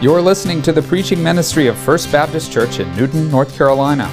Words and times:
You're 0.00 0.22
listening 0.22 0.62
to 0.62 0.70
the 0.70 0.80
preaching 0.80 1.20
ministry 1.20 1.66
of 1.66 1.76
First 1.76 2.12
Baptist 2.12 2.52
Church 2.52 2.78
in 2.78 2.94
Newton, 2.94 3.28
North 3.32 3.52
Carolina. 3.58 4.06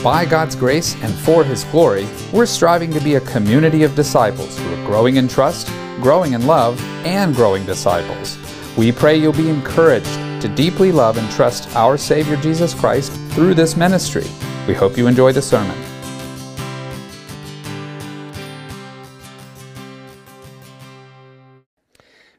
By 0.00 0.24
God's 0.24 0.54
grace 0.54 0.94
and 1.02 1.12
for 1.12 1.42
His 1.42 1.64
glory, 1.64 2.06
we're 2.32 2.46
striving 2.46 2.92
to 2.92 3.00
be 3.00 3.16
a 3.16 3.20
community 3.22 3.82
of 3.82 3.96
disciples 3.96 4.56
who 4.56 4.72
are 4.72 4.86
growing 4.86 5.16
in 5.16 5.26
trust, 5.26 5.66
growing 6.00 6.34
in 6.34 6.46
love, 6.46 6.80
and 7.04 7.34
growing 7.34 7.66
disciples. 7.66 8.38
We 8.76 8.92
pray 8.92 9.16
you'll 9.16 9.32
be 9.32 9.50
encouraged 9.50 10.06
to 10.40 10.48
deeply 10.54 10.92
love 10.92 11.16
and 11.16 11.28
trust 11.32 11.68
our 11.74 11.98
Savior 11.98 12.36
Jesus 12.36 12.72
Christ 12.72 13.10
through 13.30 13.54
this 13.54 13.76
ministry. 13.76 14.30
We 14.68 14.74
hope 14.74 14.96
you 14.96 15.08
enjoy 15.08 15.32
the 15.32 15.42
sermon. 15.42 15.76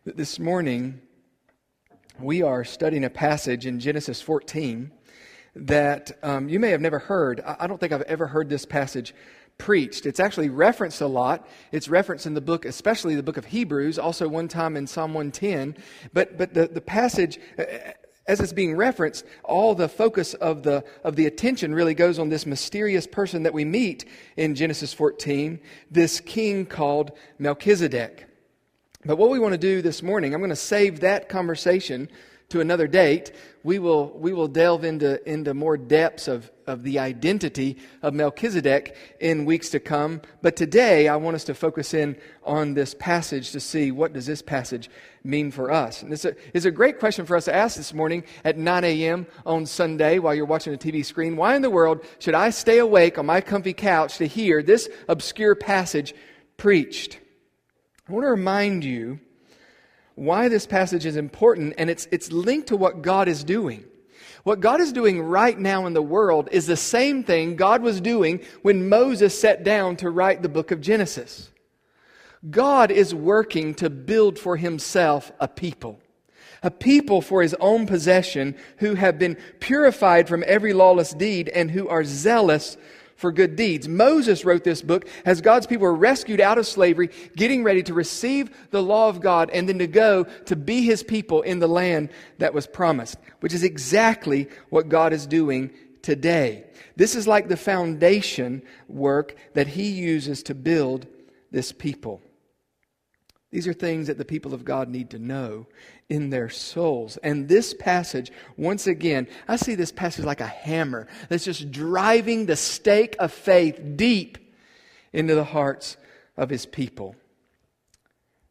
This 0.06 0.40
morning, 0.40 1.02
we 2.20 2.42
are 2.42 2.64
studying 2.64 3.04
a 3.04 3.10
passage 3.10 3.66
in 3.66 3.80
Genesis 3.80 4.22
14 4.22 4.92
that 5.56 6.18
um, 6.24 6.50
you 6.50 6.60
may 6.60 6.70
have 6.70 6.82
never 6.82 7.00
heard. 7.00 7.42
I 7.42 7.68
don't 7.68 7.80
think 7.80 7.92
I've 7.92 8.02
ever 8.04 8.28
heard 8.28 8.50
this 8.50 8.66
passage 8.66 9.14
preached. 9.58 10.06
It's 10.06 10.20
actually 10.20 10.50
referenced 10.50 11.02
a 11.02 11.08
lot. 11.08 11.48
It's 11.72 11.88
referenced 11.88 12.26
in 12.26 12.34
the 12.34 12.42
book, 12.42 12.66
especially 12.66 13.16
the 13.16 13.24
book 13.24 13.38
of 13.38 13.46
Hebrews, 13.46 13.98
also 13.98 14.28
one 14.28 14.48
time 14.48 14.76
in 14.76 14.88
Psalm 14.88 15.14
110. 15.14 15.78
But, 16.14 16.38
but 16.38 16.54
the, 16.54 16.68
the 16.68 16.82
passage, 16.82 17.40
as 18.28 18.40
it's 18.40 18.54
being 18.54 18.76
referenced, 18.76 19.26
all 19.44 19.76
the 19.76 19.90
focus 19.90 20.34
of 20.36 20.64
the, 20.64 20.84
of 21.04 21.16
the 21.16 21.26
attention 21.26 21.74
really 21.74 21.94
goes 21.94 22.20
on 22.20 22.30
this 22.30 22.46
mysterious 22.46 23.08
person 23.08 23.44
that 23.44 23.54
we 23.54 23.66
meet 23.66 24.06
in 24.36 24.56
Genesis 24.56 24.94
14, 24.94 25.60
this 25.90 26.20
king 26.20 26.66
called 26.66 27.12
Melchizedek. 27.40 28.28
But 29.06 29.18
what 29.18 29.30
we 29.30 29.38
want 29.38 29.52
to 29.52 29.60
do 29.60 29.84
this 29.84 30.02
morning, 30.02 30.34
I'm 30.34 30.40
going 30.40 30.50
to 30.50 30.56
save 30.56 31.02
that 31.02 31.30
conversation 31.30 32.10
to 32.50 32.60
another 32.60 32.88
date. 32.88 33.34
We 33.64 33.78
will, 33.78 34.10
we 34.18 34.34
will 34.34 34.48
delve 34.48 34.84
into, 34.84 35.22
into 35.30 35.54
more 35.54 35.78
depths 35.78 36.28
of, 36.28 36.50
of 36.66 36.82
the 36.82 36.98
identity 36.98 37.78
of 38.02 38.16
Melchizedek 38.16 38.96
in 39.20 39.46
weeks 39.46 39.70
to 39.70 39.80
come. 39.80 40.22
But 40.42 40.56
today, 40.56 41.08
I 41.08 41.18
want 41.18 41.36
us 41.36 41.44
to 41.46 41.54
focus 41.54 41.94
in 41.94 42.18
on 42.44 42.74
this 42.74 42.96
passage 42.98 43.52
to 43.52 43.60
see 43.60 43.92
what 43.92 44.14
does 44.14 44.26
this 44.26 44.42
passage 44.42 44.90
mean 45.24 45.52
for 45.52 45.72
us. 45.72 46.02
And 46.02 46.12
this 46.12 46.26
is 46.56 46.66
a 46.66 46.72
great 46.72 47.00
question 47.00 47.28
for 47.28 47.38
us 47.38 47.46
to 47.46 47.56
ask 47.56 47.78
this 47.78 47.94
morning 47.94 48.24
at 48.44 48.58
9 48.58 48.84
a.m. 48.84 49.28
on 49.46 49.68
Sunday 49.68 50.18
while 50.18 50.34
you're 50.34 50.46
watching 50.46 50.74
a 50.74 50.78
TV 50.78 51.06
screen. 51.06 51.36
Why 51.36 51.56
in 51.56 51.62
the 51.62 51.70
world 51.70 52.04
should 52.18 52.36
I 52.36 52.50
stay 52.50 52.80
awake 52.80 53.20
on 53.20 53.28
my 53.28 53.42
comfy 53.42 53.74
couch 53.74 54.18
to 54.18 54.28
hear 54.28 54.64
this 54.64 54.90
obscure 55.08 55.54
passage 55.54 56.16
preached? 56.58 57.20
I 58.08 58.12
want 58.12 58.24
to 58.26 58.30
remind 58.30 58.84
you 58.84 59.20
why 60.14 60.48
this 60.48 60.68
passage 60.68 61.08
is 61.08 61.16
important, 61.18 61.74
and 61.78 61.90
it's, 61.90 62.08
it's 62.12 62.32
linked 62.32 62.68
to 62.68 62.78
what 62.78 63.02
God 63.02 63.28
is 63.28 63.44
doing. 63.44 63.84
What 64.44 64.60
God 64.60 64.80
is 64.80 64.94
doing 64.94 65.24
right 65.24 65.58
now 65.58 65.88
in 65.88 65.94
the 65.94 66.04
world 66.04 66.50
is 66.52 66.68
the 66.68 66.78
same 66.78 67.24
thing 67.24 67.56
God 67.56 67.82
was 67.82 68.00
doing 68.00 68.42
when 68.62 68.90
Moses 68.90 69.40
sat 69.40 69.64
down 69.64 69.96
to 69.98 70.10
write 70.12 70.44
the 70.44 70.50
book 70.50 70.70
of 70.70 70.82
Genesis. 70.82 71.50
God 72.48 72.92
is 72.92 73.16
working 73.16 73.74
to 73.76 73.90
build 73.90 74.38
for 74.38 74.56
himself 74.56 75.32
a 75.40 75.48
people, 75.48 76.00
a 76.62 76.70
people 76.70 77.24
for 77.24 77.42
his 77.42 77.56
own 77.56 77.88
possession 77.88 78.56
who 78.78 78.94
have 78.94 79.18
been 79.18 79.36
purified 79.60 80.28
from 80.28 80.44
every 80.46 80.74
lawless 80.74 81.12
deed 81.12 81.50
and 81.50 81.72
who 81.72 81.88
are 81.88 82.04
zealous 82.04 82.78
for 83.16 83.32
good 83.32 83.56
deeds. 83.56 83.88
Moses 83.88 84.46
wrote 84.46 84.64
this 84.64 84.82
book 84.82 85.08
as 85.26 85.42
God's 85.42 85.68
people 85.68 85.84
were 85.84 85.96
rescued 85.96 86.42
out 86.42 86.58
of 86.58 86.68
slavery, 86.68 87.10
getting 87.36 87.64
ready 87.64 87.82
to 87.84 87.94
receive 87.94 88.50
the 88.72 88.84
law 88.84 89.10
of 89.10 89.22
God 89.22 89.50
and 89.52 89.68
then 89.68 89.80
to 89.80 89.88
go 89.88 90.26
to 90.46 90.56
be 90.56 90.82
his 90.82 91.04
people 91.04 91.42
in 91.42 91.60
the 91.60 91.68
land 91.68 92.10
that 92.40 92.54
was 92.54 92.68
promised, 92.68 93.18
which 93.40 93.54
is 93.54 93.64
exactly 93.64 94.50
what 94.70 94.90
God 94.90 95.14
is 95.14 95.26
doing 95.26 95.72
today. 96.02 96.66
This 96.96 97.16
is 97.16 97.28
like 97.28 97.48
the 97.48 97.58
foundation 97.58 98.62
work 98.88 99.36
that 99.54 99.68
he 99.68 99.90
uses 99.90 100.44
to 100.44 100.56
build 100.56 101.08
this 101.52 101.72
people. 101.72 102.22
These 103.56 103.70
are 103.70 103.74
things 103.74 104.08
that 104.08 104.18
the 104.18 104.26
people 104.26 104.54
of 104.54 104.66
God 104.66 104.90
need 104.90 105.12
to 105.12 105.18
know 105.18 105.66
in 106.10 106.30
their 106.30 106.50
souls. 106.50 107.16
And 107.24 107.48
this 107.48 107.74
passage, 107.74 108.30
once 108.58 108.86
again, 108.86 109.30
I 109.48 109.56
see 109.56 109.76
this 109.76 109.94
passage 109.94 110.26
like 110.26 110.42
a 110.42 110.46
hammer 110.46 111.08
that's 111.30 111.46
just 111.46 111.72
driving 111.72 112.48
the 112.48 112.58
stake 112.58 113.16
of 113.18 113.32
faith 113.32 113.80
deep 113.96 114.38
into 115.14 115.36
the 115.36 115.46
hearts 115.46 115.96
of 116.36 116.50
his 116.50 116.66
people 116.66 117.16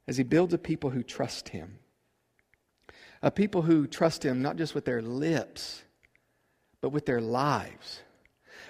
as 0.09 0.17
he 0.17 0.23
builds 0.23 0.55
a 0.55 0.59
people 0.59 0.89
who 0.89 1.03
trust 1.03 1.51
him. 1.51 1.81
A 3.21 3.31
people 3.31 3.61
who 3.61 3.87
trust 3.87 4.25
him 4.25 4.41
not 4.41 4.57
just 4.57 4.75
with 4.75 4.87
their 4.87 5.03
lips, 5.03 5.83
but 6.81 6.93
with 6.93 7.05
their 7.05 7.21
lives. 7.21 8.01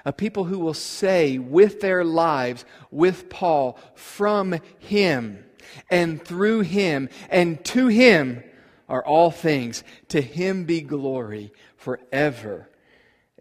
A 0.05 0.13
people 0.13 0.43
who 0.43 0.59
will 0.59 0.75
say 0.75 1.39
with 1.39 1.81
their 1.81 2.05
lives, 2.05 2.65
with 2.91 3.29
Paul, 3.31 3.79
from 3.95 4.59
him 4.81 5.45
and 5.91 6.23
through 6.23 6.61
him 6.61 7.09
and 7.31 7.65
to 7.67 7.89
him 7.89 8.43
are 8.89 9.05
all 9.05 9.31
things. 9.31 9.83
To 10.09 10.21
him 10.21 10.65
be 10.65 10.81
glory 10.81 11.53
forever. 11.77 12.69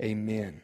Amen. 0.01 0.61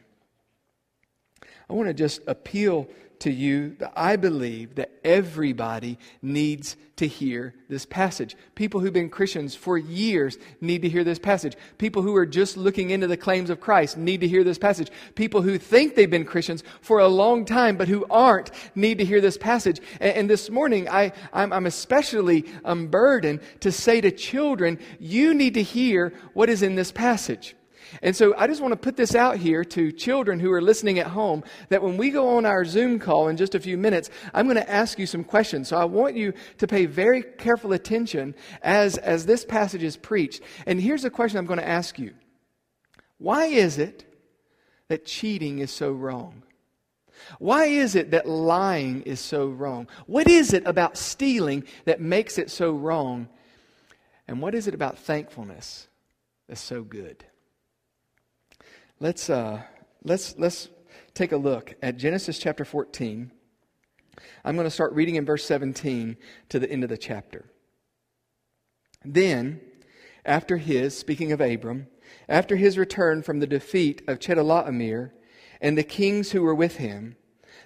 I 1.68 1.72
want 1.72 1.88
to 1.88 1.94
just 1.94 2.20
appeal 2.26 2.88
to 3.20 3.30
you 3.30 3.76
that 3.78 3.92
I 3.96 4.16
believe 4.16 4.74
that 4.76 4.90
everybody 5.04 5.98
needs 6.22 6.76
to 6.96 7.06
hear 7.06 7.54
this 7.68 7.86
passage. 7.86 8.36
People 8.54 8.80
who've 8.80 8.92
been 8.92 9.08
Christians 9.08 9.54
for 9.54 9.78
years 9.78 10.36
need 10.60 10.82
to 10.82 10.88
hear 10.88 11.04
this 11.04 11.18
passage. 11.18 11.56
People 11.78 12.02
who 12.02 12.14
are 12.16 12.26
just 12.26 12.56
looking 12.56 12.90
into 12.90 13.06
the 13.06 13.16
claims 13.16 13.48
of 13.48 13.60
Christ 13.60 13.96
need 13.96 14.20
to 14.20 14.28
hear 14.28 14.44
this 14.44 14.58
passage. 14.58 14.90
People 15.14 15.42
who 15.42 15.58
think 15.58 15.94
they've 15.94 16.10
been 16.10 16.24
Christians 16.24 16.62
for 16.80 16.98
a 16.98 17.08
long 17.08 17.44
time 17.44 17.76
but 17.76 17.88
who 17.88 18.06
aren't 18.10 18.50
need 18.74 18.98
to 18.98 19.04
hear 19.04 19.20
this 19.20 19.38
passage. 19.38 19.80
And, 20.00 20.16
and 20.16 20.30
this 20.30 20.50
morning, 20.50 20.88
I, 20.88 21.12
I'm, 21.32 21.52
I'm 21.52 21.66
especially 21.66 22.46
um, 22.64 22.88
burdened 22.88 23.40
to 23.60 23.72
say 23.72 24.00
to 24.00 24.10
children, 24.10 24.78
you 24.98 25.32
need 25.32 25.54
to 25.54 25.62
hear 25.62 26.12
what 26.34 26.50
is 26.50 26.62
in 26.62 26.74
this 26.74 26.92
passage. 26.92 27.54
And 28.02 28.14
so 28.14 28.34
I 28.36 28.46
just 28.46 28.60
want 28.60 28.72
to 28.72 28.78
put 28.78 28.96
this 28.96 29.14
out 29.14 29.36
here 29.36 29.64
to 29.64 29.92
children 29.92 30.40
who 30.40 30.52
are 30.52 30.62
listening 30.62 30.98
at 30.98 31.08
home 31.08 31.44
that 31.68 31.82
when 31.82 31.96
we 31.96 32.10
go 32.10 32.36
on 32.36 32.46
our 32.46 32.64
Zoom 32.64 32.98
call 32.98 33.28
in 33.28 33.36
just 33.36 33.54
a 33.54 33.60
few 33.60 33.76
minutes, 33.76 34.10
I'm 34.32 34.46
going 34.46 34.56
to 34.56 34.70
ask 34.70 34.98
you 34.98 35.06
some 35.06 35.24
questions. 35.24 35.68
So 35.68 35.76
I 35.76 35.84
want 35.84 36.16
you 36.16 36.32
to 36.58 36.66
pay 36.66 36.86
very 36.86 37.22
careful 37.22 37.72
attention 37.72 38.34
as, 38.62 38.98
as 38.98 39.26
this 39.26 39.44
passage 39.44 39.82
is 39.82 39.96
preached. 39.96 40.42
And 40.66 40.80
here's 40.80 41.02
the 41.02 41.10
question 41.10 41.38
I'm 41.38 41.46
going 41.46 41.58
to 41.58 41.68
ask 41.68 41.98
you 41.98 42.14
Why 43.18 43.46
is 43.46 43.78
it 43.78 44.04
that 44.88 45.04
cheating 45.04 45.58
is 45.58 45.70
so 45.70 45.92
wrong? 45.92 46.42
Why 47.38 47.66
is 47.66 47.94
it 47.94 48.12
that 48.12 48.26
lying 48.26 49.02
is 49.02 49.20
so 49.20 49.48
wrong? 49.48 49.88
What 50.06 50.28
is 50.28 50.52
it 50.52 50.62
about 50.66 50.96
stealing 50.96 51.64
that 51.84 52.00
makes 52.00 52.38
it 52.38 52.50
so 52.50 52.72
wrong? 52.72 53.28
And 54.26 54.40
what 54.40 54.54
is 54.54 54.66
it 54.66 54.74
about 54.74 54.98
thankfulness 54.98 55.88
that's 56.48 56.60
so 56.60 56.82
good? 56.82 57.24
Let's, 59.02 59.30
uh, 59.30 59.62
let's, 60.04 60.34
let's 60.36 60.68
take 61.14 61.32
a 61.32 61.38
look 61.38 61.74
at 61.80 61.96
Genesis 61.96 62.38
chapter 62.38 62.66
14. 62.66 63.32
I'm 64.44 64.56
going 64.56 64.66
to 64.66 64.70
start 64.70 64.92
reading 64.92 65.14
in 65.14 65.24
verse 65.24 65.42
17 65.46 66.18
to 66.50 66.58
the 66.58 66.70
end 66.70 66.84
of 66.84 66.90
the 66.90 66.98
chapter. 66.98 67.46
Then, 69.02 69.62
after 70.26 70.58
his, 70.58 70.98
speaking 70.98 71.32
of 71.32 71.40
Abram, 71.40 71.86
after 72.28 72.56
his 72.56 72.76
return 72.76 73.22
from 73.22 73.40
the 73.40 73.46
defeat 73.46 74.02
of 74.06 74.18
Chedorlaomer 74.18 75.12
and 75.62 75.78
the 75.78 75.82
kings 75.82 76.32
who 76.32 76.42
were 76.42 76.54
with 76.54 76.76
him, 76.76 77.16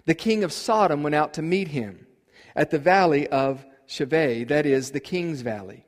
the 0.06 0.14
king 0.14 0.44
of 0.44 0.52
Sodom 0.52 1.02
went 1.02 1.16
out 1.16 1.34
to 1.34 1.42
meet 1.42 1.66
him 1.66 2.06
at 2.54 2.70
the 2.70 2.78
valley 2.78 3.26
of 3.26 3.66
Shaveh, 3.88 4.46
that 4.46 4.66
is, 4.66 4.92
the 4.92 5.00
king's 5.00 5.40
valley. 5.40 5.84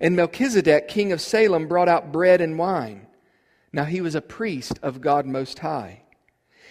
And 0.00 0.16
Melchizedek, 0.16 0.88
king 0.88 1.12
of 1.12 1.20
Salem, 1.20 1.68
brought 1.68 1.90
out 1.90 2.12
bread 2.12 2.40
and 2.40 2.58
wine. 2.58 3.03
Now 3.74 3.84
he 3.84 4.00
was 4.00 4.14
a 4.14 4.20
priest 4.20 4.78
of 4.82 5.00
God 5.00 5.26
Most 5.26 5.58
High. 5.58 6.02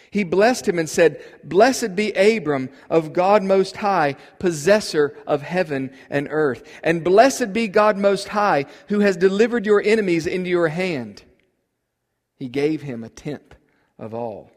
He 0.10 0.24
blessed 0.24 0.70
him 0.70 0.80
and 0.80 0.90
said, 0.90 1.22
Blessed 1.44 1.98
be 1.98 2.14
Abram 2.14 2.70
of 2.90 3.12
God 3.12 3.44
Most 3.44 3.76
High, 3.76 4.16
possessor 4.40 5.18
of 5.28 5.42
heaven 5.42 5.92
and 6.10 6.30
earth. 6.32 6.64
And 6.82 7.04
blessed 7.04 7.52
be 7.52 7.68
God 7.68 7.98
Most 7.98 8.30
High, 8.30 8.68
who 8.88 9.02
has 9.02 9.18
delivered 9.18 9.66
your 9.66 9.82
enemies 9.84 10.26
into 10.26 10.50
your 10.50 10.70
hand. 10.70 11.24
He 12.38 12.48
gave 12.48 12.84
him 12.84 13.04
a 13.04 13.10
tenth 13.10 13.56
of 14.00 14.14
all. 14.14 14.50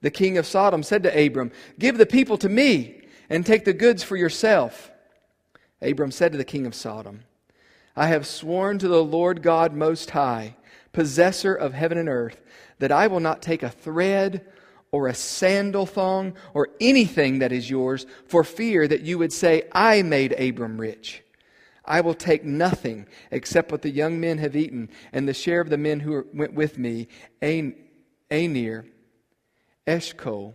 The 0.00 0.10
king 0.10 0.38
of 0.38 0.46
Sodom 0.46 0.82
said 0.82 1.02
to 1.02 1.26
Abram, 1.26 1.52
Give 1.78 1.98
the 1.98 2.06
people 2.06 2.38
to 2.38 2.48
me 2.48 3.02
and 3.28 3.44
take 3.44 3.66
the 3.66 3.74
goods 3.74 4.02
for 4.02 4.16
yourself. 4.16 4.90
Abram 5.82 6.10
said 6.10 6.32
to 6.32 6.38
the 6.38 6.44
king 6.44 6.64
of 6.64 6.74
Sodom, 6.74 7.24
I 7.94 8.06
have 8.06 8.26
sworn 8.26 8.78
to 8.78 8.88
the 8.88 9.04
Lord 9.04 9.42
God 9.42 9.74
Most 9.74 10.12
High 10.12 10.56
possessor 10.94 11.54
of 11.54 11.74
heaven 11.74 11.98
and 11.98 12.08
earth, 12.08 12.40
that 12.78 12.92
I 12.92 13.06
will 13.08 13.20
not 13.20 13.42
take 13.42 13.62
a 13.62 13.70
thread 13.70 14.46
or 14.90 15.08
a 15.08 15.14
sandal 15.14 15.86
thong 15.86 16.34
or 16.54 16.68
anything 16.80 17.40
that 17.40 17.52
is 17.52 17.68
yours 17.68 18.06
for 18.26 18.44
fear 18.44 18.88
that 18.88 19.02
you 19.02 19.18
would 19.18 19.32
say, 19.32 19.64
I 19.72 20.02
made 20.02 20.32
Abram 20.40 20.80
rich. 20.80 21.22
I 21.84 22.00
will 22.00 22.14
take 22.14 22.44
nothing 22.44 23.06
except 23.30 23.70
what 23.70 23.82
the 23.82 23.90
young 23.90 24.18
men 24.18 24.38
have 24.38 24.56
eaten, 24.56 24.88
and 25.12 25.28
the 25.28 25.34
share 25.34 25.60
of 25.60 25.68
the 25.68 25.76
men 25.76 26.00
who 26.00 26.26
went 26.32 26.54
with 26.54 26.78
me, 26.78 27.08
Aner, 27.42 28.86
Eshcol, 29.86 30.54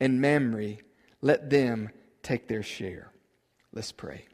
and 0.00 0.20
Mamre, 0.20 0.78
let 1.20 1.50
them 1.50 1.90
take 2.22 2.48
their 2.48 2.62
share. 2.62 3.12
Let's 3.72 3.92
pray. 3.92 4.26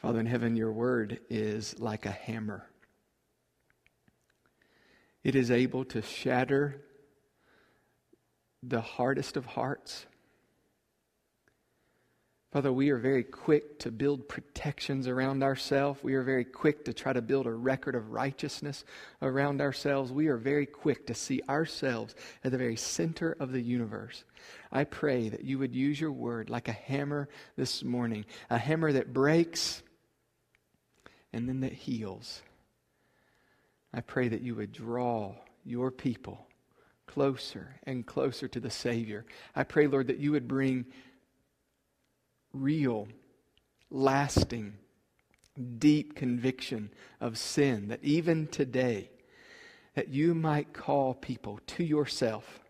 Father 0.00 0.20
in 0.20 0.26
heaven, 0.26 0.56
your 0.56 0.72
word 0.72 1.20
is 1.28 1.78
like 1.78 2.06
a 2.06 2.10
hammer. 2.10 2.66
It 5.22 5.34
is 5.34 5.50
able 5.50 5.84
to 5.86 6.00
shatter 6.00 6.80
the 8.62 8.80
hardest 8.80 9.36
of 9.36 9.44
hearts. 9.44 10.06
Father, 12.50 12.72
we 12.72 12.88
are 12.88 12.96
very 12.96 13.22
quick 13.22 13.78
to 13.80 13.92
build 13.92 14.26
protections 14.26 15.06
around 15.06 15.42
ourselves. 15.42 16.02
We 16.02 16.14
are 16.14 16.22
very 16.22 16.44
quick 16.44 16.86
to 16.86 16.94
try 16.94 17.12
to 17.12 17.20
build 17.20 17.46
a 17.46 17.52
record 17.52 17.94
of 17.94 18.10
righteousness 18.10 18.84
around 19.20 19.60
ourselves. 19.60 20.10
We 20.10 20.28
are 20.28 20.38
very 20.38 20.66
quick 20.66 21.06
to 21.08 21.14
see 21.14 21.42
ourselves 21.48 22.14
at 22.42 22.52
the 22.52 22.58
very 22.58 22.76
center 22.76 23.36
of 23.38 23.52
the 23.52 23.60
universe. 23.60 24.24
I 24.72 24.84
pray 24.84 25.28
that 25.28 25.44
you 25.44 25.58
would 25.58 25.74
use 25.74 26.00
your 26.00 26.10
word 26.10 26.48
like 26.48 26.68
a 26.68 26.72
hammer 26.72 27.28
this 27.56 27.84
morning, 27.84 28.24
a 28.48 28.56
hammer 28.56 28.92
that 28.92 29.12
breaks 29.12 29.82
and 31.32 31.48
then 31.48 31.60
that 31.60 31.72
heals. 31.72 32.42
I 33.92 34.00
pray 34.00 34.28
that 34.28 34.42
you 34.42 34.54
would 34.54 34.72
draw 34.72 35.34
your 35.64 35.90
people 35.90 36.46
closer 37.06 37.76
and 37.84 38.06
closer 38.06 38.46
to 38.48 38.60
the 38.60 38.70
Savior. 38.70 39.26
I 39.54 39.64
pray, 39.64 39.86
Lord, 39.86 40.06
that 40.06 40.18
you 40.18 40.32
would 40.32 40.46
bring 40.46 40.86
real, 42.52 43.08
lasting, 43.90 44.74
deep 45.78 46.14
conviction 46.14 46.90
of 47.20 47.36
sin, 47.36 47.88
that 47.88 48.02
even 48.04 48.46
today, 48.46 49.10
that 49.94 50.08
you 50.08 50.34
might 50.34 50.72
call 50.72 51.14
people 51.14 51.58
to 51.66 51.84
yourself. 51.84 52.60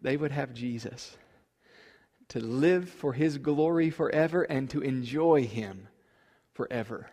They 0.00 0.16
would 0.16 0.32
have 0.32 0.54
Jesus 0.54 1.16
to 2.28 2.40
live 2.40 2.88
for 2.88 3.12
his 3.12 3.38
glory 3.38 3.90
forever 3.90 4.42
and 4.42 4.68
to 4.70 4.80
enjoy 4.80 5.44
him 5.46 5.88
forever. 6.54 7.10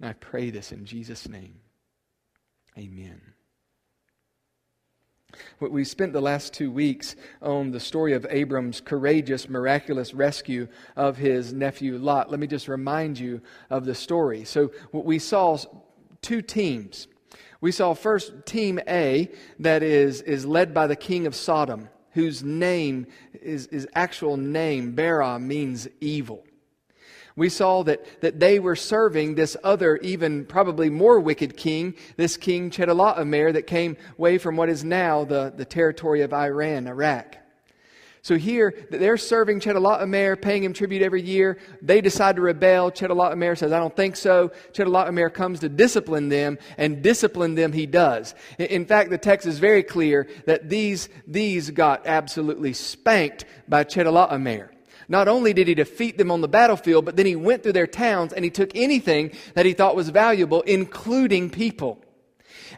And 0.00 0.08
I 0.08 0.12
pray 0.14 0.50
this 0.50 0.72
in 0.72 0.84
Jesus' 0.84 1.28
name. 1.28 1.60
Amen. 2.78 3.20
What 5.58 5.70
we 5.70 5.84
spent 5.84 6.12
the 6.12 6.20
last 6.20 6.54
two 6.54 6.70
weeks 6.70 7.16
on 7.42 7.70
the 7.70 7.80
story 7.80 8.12
of 8.12 8.26
Abram's 8.30 8.80
courageous, 8.80 9.48
miraculous 9.48 10.14
rescue 10.14 10.68
of 10.94 11.16
his 11.16 11.52
nephew 11.52 11.98
Lot. 11.98 12.30
Let 12.30 12.40
me 12.40 12.46
just 12.46 12.68
remind 12.68 13.18
you 13.18 13.40
of 13.68 13.84
the 13.84 13.94
story. 13.94 14.44
So, 14.44 14.70
what 14.92 15.04
we 15.04 15.18
saw 15.18 15.58
two 16.22 16.42
teams. 16.42 17.08
We 17.60 17.72
saw 17.72 17.94
first 17.94 18.46
Team 18.46 18.78
A, 18.86 19.30
that 19.58 19.82
is, 19.82 20.20
is 20.22 20.44
led 20.44 20.74
by 20.74 20.86
the 20.86 20.96
king 20.96 21.26
of 21.26 21.34
Sodom, 21.34 21.88
whose 22.12 22.42
name, 22.42 23.06
is, 23.40 23.68
his 23.70 23.88
actual 23.94 24.36
name, 24.36 24.92
Bera, 24.92 25.38
means 25.38 25.88
evil. 26.00 26.44
We 27.36 27.50
saw 27.50 27.82
that, 27.84 28.22
that 28.22 28.40
they 28.40 28.58
were 28.58 28.76
serving 28.76 29.34
this 29.34 29.58
other, 29.62 29.98
even 29.98 30.46
probably 30.46 30.88
more 30.88 31.20
wicked 31.20 31.56
king, 31.56 31.94
this 32.16 32.38
king 32.38 32.70
Chedorlaomer 32.70 33.52
that 33.52 33.66
came 33.66 33.98
way 34.16 34.38
from 34.38 34.56
what 34.56 34.70
is 34.70 34.82
now 34.82 35.24
the, 35.24 35.52
the 35.54 35.66
territory 35.66 36.22
of 36.22 36.32
Iran, 36.32 36.86
Iraq. 36.86 37.36
So 38.22 38.36
here, 38.36 38.74
they're 38.90 39.18
serving 39.18 39.60
Chedorlaomer, 39.60 40.40
paying 40.40 40.64
him 40.64 40.72
tribute 40.72 41.02
every 41.02 41.22
year. 41.22 41.58
They 41.80 42.00
decide 42.00 42.36
to 42.36 42.42
rebel. 42.42 42.90
Chedorlaomer 42.90 43.56
says, 43.56 43.70
I 43.70 43.78
don't 43.78 43.94
think 43.94 44.16
so. 44.16 44.50
Chedorlaomer 44.72 45.32
comes 45.32 45.60
to 45.60 45.68
discipline 45.68 46.28
them, 46.28 46.58
and 46.76 47.02
discipline 47.02 47.54
them 47.54 47.72
he 47.72 47.86
does. 47.86 48.34
In 48.58 48.86
fact, 48.86 49.10
the 49.10 49.18
text 49.18 49.46
is 49.46 49.60
very 49.60 49.84
clear 49.84 50.26
that 50.46 50.68
these, 50.68 51.08
these 51.26 51.70
got 51.70 52.06
absolutely 52.06 52.72
spanked 52.72 53.44
by 53.68 53.84
Chedorlaomer. 53.84 54.70
Not 55.08 55.28
only 55.28 55.52
did 55.52 55.68
he 55.68 55.74
defeat 55.74 56.18
them 56.18 56.30
on 56.30 56.40
the 56.40 56.48
battlefield, 56.48 57.04
but 57.04 57.16
then 57.16 57.26
he 57.26 57.36
went 57.36 57.62
through 57.62 57.72
their 57.72 57.86
towns 57.86 58.32
and 58.32 58.44
he 58.44 58.50
took 58.50 58.74
anything 58.74 59.32
that 59.54 59.66
he 59.66 59.72
thought 59.72 59.96
was 59.96 60.08
valuable, 60.08 60.62
including 60.62 61.50
people. 61.50 62.02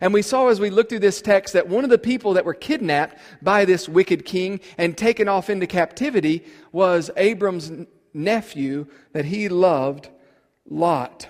And 0.00 0.12
we 0.12 0.22
saw 0.22 0.48
as 0.48 0.60
we 0.60 0.70
looked 0.70 0.90
through 0.90 0.98
this 1.00 1.22
text 1.22 1.54
that 1.54 1.68
one 1.68 1.84
of 1.84 1.90
the 1.90 1.98
people 1.98 2.34
that 2.34 2.44
were 2.44 2.54
kidnapped 2.54 3.18
by 3.42 3.64
this 3.64 3.88
wicked 3.88 4.24
king 4.24 4.60
and 4.76 4.96
taken 4.96 5.28
off 5.28 5.50
into 5.50 5.66
captivity 5.66 6.44
was 6.72 7.10
Abram's 7.16 7.72
nephew 8.12 8.86
that 9.12 9.24
he 9.24 9.48
loved, 9.48 10.08
Lot. 10.68 11.28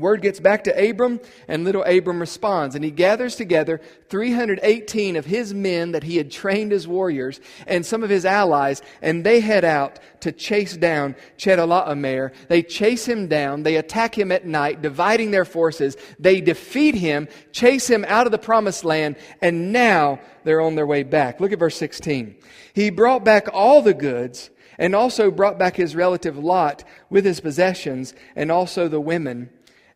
Word 0.00 0.22
gets 0.22 0.40
back 0.40 0.64
to 0.64 0.90
Abram, 0.90 1.20
and 1.46 1.64
little 1.64 1.84
Abram 1.84 2.20
responds. 2.20 2.74
And 2.74 2.84
he 2.84 2.90
gathers 2.90 3.36
together 3.36 3.80
318 4.08 5.16
of 5.16 5.26
his 5.26 5.54
men 5.54 5.92
that 5.92 6.02
he 6.02 6.16
had 6.16 6.30
trained 6.30 6.72
as 6.72 6.88
warriors 6.88 7.40
and 7.66 7.84
some 7.84 8.02
of 8.02 8.10
his 8.10 8.24
allies, 8.24 8.82
and 9.02 9.24
they 9.24 9.40
head 9.40 9.64
out 9.64 9.98
to 10.20 10.32
chase 10.32 10.76
down 10.76 11.14
Chedorlaomer. 11.38 12.32
They 12.48 12.62
chase 12.62 13.06
him 13.06 13.28
down. 13.28 13.62
They 13.62 13.76
attack 13.76 14.18
him 14.18 14.32
at 14.32 14.46
night, 14.46 14.82
dividing 14.82 15.30
their 15.30 15.44
forces. 15.44 15.96
They 16.18 16.40
defeat 16.40 16.94
him, 16.94 17.28
chase 17.52 17.88
him 17.88 18.04
out 18.08 18.26
of 18.26 18.32
the 18.32 18.38
promised 18.38 18.84
land, 18.84 19.16
and 19.40 19.72
now 19.72 20.20
they're 20.44 20.60
on 20.60 20.74
their 20.74 20.86
way 20.86 21.02
back. 21.02 21.40
Look 21.40 21.52
at 21.52 21.58
verse 21.58 21.76
16. 21.76 22.36
He 22.74 22.90
brought 22.90 23.24
back 23.24 23.48
all 23.52 23.82
the 23.82 23.94
goods 23.94 24.50
and 24.78 24.94
also 24.94 25.30
brought 25.30 25.58
back 25.58 25.76
his 25.76 25.94
relative 25.94 26.38
Lot 26.38 26.84
with 27.10 27.24
his 27.24 27.40
possessions 27.40 28.14
and 28.34 28.50
also 28.50 28.88
the 28.88 29.00
women 29.00 29.50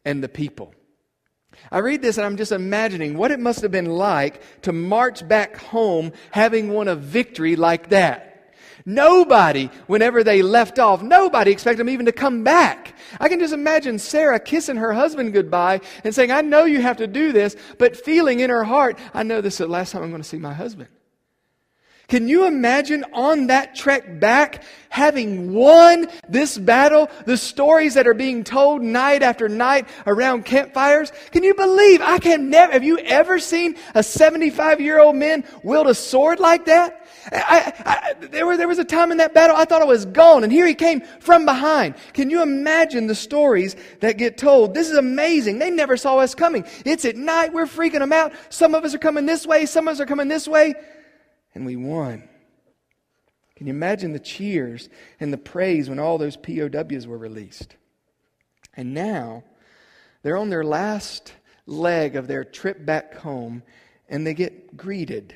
and 0.05 0.23
the 0.23 0.29
people. 0.29 0.75
I 1.71 1.79
read 1.79 2.03
this 2.03 2.17
and 2.17 2.27
I'm 2.27 2.37
just 2.37 2.53
imagining 2.53 3.17
what 3.17 3.31
it 3.31 3.41
must 3.41 3.63
have 3.63 3.71
been 3.71 3.87
like 3.87 4.43
to 4.63 4.73
march 4.73 5.27
back 5.27 5.57
home 5.57 6.13
having 6.31 6.73
won 6.73 6.89
a 6.89 6.97
victory 6.97 7.57
like 7.57 7.91
that. 7.91 8.31
Nobody, 8.87 9.71
whenever 9.87 10.23
they 10.23 10.43
left 10.43 10.79
off, 10.79 11.03
nobody 11.03 11.51
expected 11.51 11.79
them 11.79 11.89
even 11.89 12.07
to 12.07 12.13
come 12.13 12.45
back. 12.45 12.95
I 13.19 13.29
can 13.29 13.39
just 13.39 13.55
imagine 13.55 13.99
Sarah 13.99 14.39
kissing 14.39 14.77
her 14.77 14.93
husband 14.93 15.33
goodbye 15.33 15.81
and 16.03 16.15
saying, 16.15 16.31
I 16.31 16.43
know 16.43 16.65
you 16.65 16.83
have 16.83 16.99
to 16.99 17.07
do 17.07 17.33
this, 17.33 17.57
but 17.79 17.97
feeling 17.97 18.41
in 18.41 18.51
her 18.51 18.65
heart, 18.65 18.99
I 19.15 19.23
know 19.23 19.41
this 19.41 19.55
is 19.55 19.59
the 19.59 19.69
last 19.69 19.93
time 19.93 20.03
I'm 20.03 20.11
going 20.11 20.23
to 20.23 20.29
see 20.29 20.39
my 20.39 20.53
husband. 20.53 20.89
Can 22.09 22.29
you 22.29 22.47
imagine 22.47 23.05
on 23.15 23.47
that 23.47 23.75
trek 23.75 24.21
back 24.21 24.63
having 24.91 25.55
won 25.55 26.07
this 26.29 26.59
battle, 26.59 27.11
the 27.25 27.37
stories 27.37 27.95
that 27.95 28.07
are 28.07 28.15
being 28.15 28.45
told 28.45 28.83
night 28.83 29.23
after 29.23 29.49
night 29.49 29.89
around 30.07 30.45
campfires? 30.45 31.13
Can 31.31 31.43
you 31.43 31.55
believe? 31.55 32.03
I 32.03 32.19
can 32.19 32.51
never, 32.51 32.73
have 32.73 32.85
you 32.85 32.99
ever 32.99 33.39
seen 33.39 33.77
a 33.95 34.03
75 34.03 34.81
year 34.81 35.01
old 35.01 35.17
man 35.17 35.45
wield 35.63 35.87
a 35.87 35.95
sword 35.95 36.41
like 36.41 36.67
that? 36.67 37.01
I, 37.33 37.73
I, 37.87 38.27
there, 38.27 38.45
were, 38.45 38.59
there 38.59 38.69
was 38.69 38.79
a 38.79 38.85
time 38.85 39.11
in 39.11 39.17
that 39.17 39.33
battle 39.33 39.57
I 39.57 39.65
thought 39.65 39.81
I 39.81 39.87
was 39.87 40.05
gone, 40.05 40.45
and 40.45 40.53
here 40.53 40.67
he 40.67 40.75
came 40.75 41.01
from 41.21 41.47
behind. 41.47 41.95
Can 42.13 42.29
you 42.29 42.43
imagine 42.43 43.07
the 43.07 43.15
stories 43.15 43.77
that 44.01 44.19
get 44.19 44.37
told? 44.37 44.75
This 44.75 44.91
is 44.91 44.99
amazing. 44.99 45.59
They 45.59 45.71
never 45.71 45.97
saw 45.97 46.19
us 46.19 46.35
coming. 46.35 46.67
It's 46.85 47.07
at 47.07 47.17
night. 47.17 47.55
We're 47.55 47.65
freaking 47.65 48.01
them 48.01 48.13
out. 48.13 48.35
Some 48.51 48.75
of 48.75 48.85
us 48.85 48.95
are 48.95 48.99
coming 48.99 49.25
this 49.25 49.47
way. 49.47 49.65
Some 49.65 49.89
of 49.89 49.93
us 49.93 50.01
are 50.01 50.07
coming 50.07 50.29
this 50.29 50.47
way 50.47 50.75
and 51.55 51.65
we 51.65 51.77
won. 51.77 52.29
Can 53.57 53.67
you 53.67 53.73
imagine 53.73 54.13
the 54.13 54.19
cheers 54.19 54.89
and 55.21 55.33
the 55.33 55.39
praise 55.39 55.89
when 55.89 55.99
all 55.99 56.19
those 56.19 56.37
POWs 56.37 57.07
were 57.07 57.19
released? 57.19 57.77
And 58.77 58.93
now 58.93 59.45
they're 60.23 60.37
on 60.37 60.51
their 60.51 60.65
last 60.65 61.33
leg 61.67 62.17
of 62.17 62.27
their 62.27 62.45
trip 62.45 62.85
back 62.85 63.15
home 63.15 63.63
and 64.09 64.27
they 64.27 64.35
get 64.35 64.77
greeted, 64.77 65.35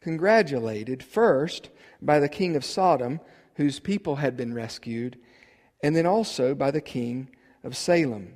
congratulated 0.00 1.02
first 1.02 1.70
by 2.00 2.20
the 2.20 2.28
king 2.28 2.56
of 2.56 2.64
Sodom, 2.64 3.20
whose 3.56 3.80
people 3.80 4.16
had 4.16 4.36
been 4.36 4.54
rescued, 4.54 5.18
and 5.82 5.96
then 5.96 6.06
also 6.06 6.54
by 6.54 6.70
the 6.70 6.80
king 6.80 7.30
of 7.64 7.76
Salem. 7.76 8.34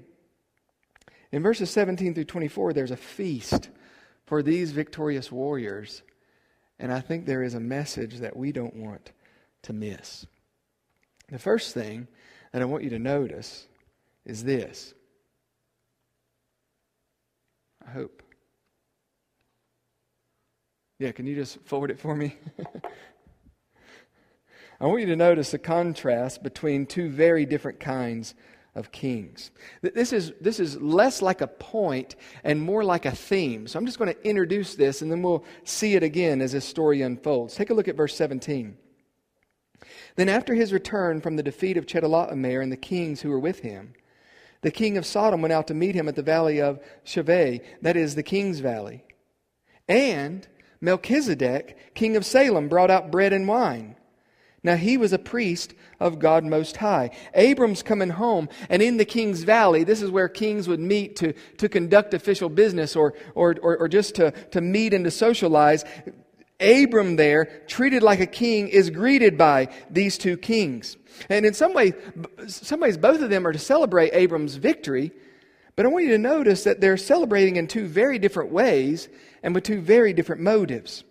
In 1.30 1.42
verses 1.42 1.70
17 1.70 2.14
through 2.14 2.24
24, 2.24 2.72
there's 2.72 2.90
a 2.90 2.96
feast 2.96 3.68
for 4.26 4.42
these 4.42 4.72
victorious 4.72 5.30
warriors 5.30 6.02
and 6.80 6.90
I 6.90 7.00
think 7.00 7.26
there 7.26 7.42
is 7.42 7.52
a 7.54 7.60
message 7.60 8.20
that 8.20 8.34
we 8.34 8.52
don't 8.52 8.74
want 8.74 9.12
to 9.62 9.74
miss. 9.74 10.26
The 11.28 11.38
first 11.38 11.74
thing 11.74 12.08
that 12.52 12.62
I 12.62 12.64
want 12.64 12.82
you 12.82 12.90
to 12.90 12.98
notice 12.98 13.68
is 14.24 14.44
this. 14.44 14.94
I 17.86 17.90
hope. 17.90 18.22
Yeah, 20.98 21.12
can 21.12 21.26
you 21.26 21.34
just 21.34 21.60
forward 21.66 21.90
it 21.90 22.00
for 22.00 22.16
me? 22.16 22.36
I 24.80 24.86
want 24.86 25.00
you 25.00 25.06
to 25.08 25.16
notice 25.16 25.50
the 25.50 25.58
contrast 25.58 26.42
between 26.42 26.86
two 26.86 27.10
very 27.10 27.44
different 27.44 27.78
kinds 27.78 28.34
of 28.74 28.92
kings. 28.92 29.50
This 29.82 30.12
is, 30.12 30.32
this 30.40 30.60
is 30.60 30.80
less 30.80 31.22
like 31.22 31.40
a 31.40 31.46
point 31.46 32.16
and 32.44 32.60
more 32.60 32.84
like 32.84 33.04
a 33.04 33.10
theme. 33.10 33.66
So 33.66 33.78
I'm 33.78 33.86
just 33.86 33.98
going 33.98 34.14
to 34.14 34.28
introduce 34.28 34.74
this 34.74 35.02
and 35.02 35.10
then 35.10 35.22
we'll 35.22 35.44
see 35.64 35.94
it 35.94 36.02
again 36.02 36.40
as 36.40 36.52
this 36.52 36.64
story 36.64 37.02
unfolds. 37.02 37.54
Take 37.54 37.70
a 37.70 37.74
look 37.74 37.88
at 37.88 37.96
verse 37.96 38.14
17. 38.14 38.76
Then, 40.16 40.28
after 40.28 40.54
his 40.54 40.72
return 40.72 41.20
from 41.20 41.36
the 41.36 41.42
defeat 41.42 41.76
of 41.76 41.86
Chedorlaomer 41.86 42.62
and 42.62 42.70
the 42.70 42.76
kings 42.76 43.22
who 43.22 43.30
were 43.30 43.38
with 43.38 43.60
him, 43.60 43.94
the 44.62 44.70
king 44.70 44.98
of 44.98 45.06
Sodom 45.06 45.40
went 45.40 45.52
out 45.52 45.68
to 45.68 45.74
meet 45.74 45.94
him 45.94 46.08
at 46.08 46.16
the 46.16 46.22
valley 46.22 46.60
of 46.60 46.80
Shaveh, 47.04 47.62
that 47.80 47.96
is, 47.96 48.14
the 48.14 48.22
king's 48.22 48.60
valley. 48.60 49.04
And 49.88 50.46
Melchizedek, 50.80 51.94
king 51.94 52.16
of 52.16 52.26
Salem, 52.26 52.68
brought 52.68 52.90
out 52.90 53.10
bread 53.10 53.32
and 53.32 53.48
wine. 53.48 53.96
Now 54.62 54.76
he 54.76 54.96
was 54.96 55.12
a 55.12 55.18
priest 55.18 55.74
of 56.00 56.18
God 56.18 56.44
Most 56.44 56.76
High. 56.76 57.10
Abram's 57.34 57.82
coming 57.82 58.10
home, 58.10 58.48
and 58.68 58.82
in 58.82 58.98
the 58.98 59.04
king's 59.04 59.42
valley, 59.42 59.84
this 59.84 60.02
is 60.02 60.10
where 60.10 60.28
kings 60.28 60.68
would 60.68 60.80
meet 60.80 61.16
to, 61.16 61.32
to 61.58 61.68
conduct 61.68 62.12
official 62.12 62.48
business 62.48 62.94
or, 62.94 63.14
or, 63.34 63.56
or, 63.62 63.78
or 63.78 63.88
just 63.88 64.14
to, 64.16 64.32
to 64.50 64.60
meet 64.60 64.92
and 64.92 65.04
to 65.04 65.10
socialize. 65.10 65.84
Abram 66.60 67.16
there, 67.16 67.46
treated 67.68 68.02
like 68.02 68.20
a 68.20 68.26
king, 68.26 68.68
is 68.68 68.90
greeted 68.90 69.38
by 69.38 69.68
these 69.88 70.18
two 70.18 70.36
kings. 70.36 70.98
And 71.30 71.46
in 71.46 71.54
some 71.54 71.72
ways, 71.72 71.94
some 72.46 72.80
ways, 72.80 72.98
both 72.98 73.22
of 73.22 73.30
them 73.30 73.46
are 73.46 73.52
to 73.52 73.58
celebrate 73.58 74.12
Abram's 74.12 74.56
victory, 74.56 75.10
but 75.74 75.86
I 75.86 75.88
want 75.88 76.04
you 76.04 76.10
to 76.10 76.18
notice 76.18 76.64
that 76.64 76.82
they're 76.82 76.98
celebrating 76.98 77.56
in 77.56 77.66
two 77.66 77.86
very 77.86 78.18
different 78.18 78.52
ways 78.52 79.08
and 79.42 79.54
with 79.54 79.64
two 79.64 79.80
very 79.80 80.12
different 80.12 80.42
motives. 80.42 81.04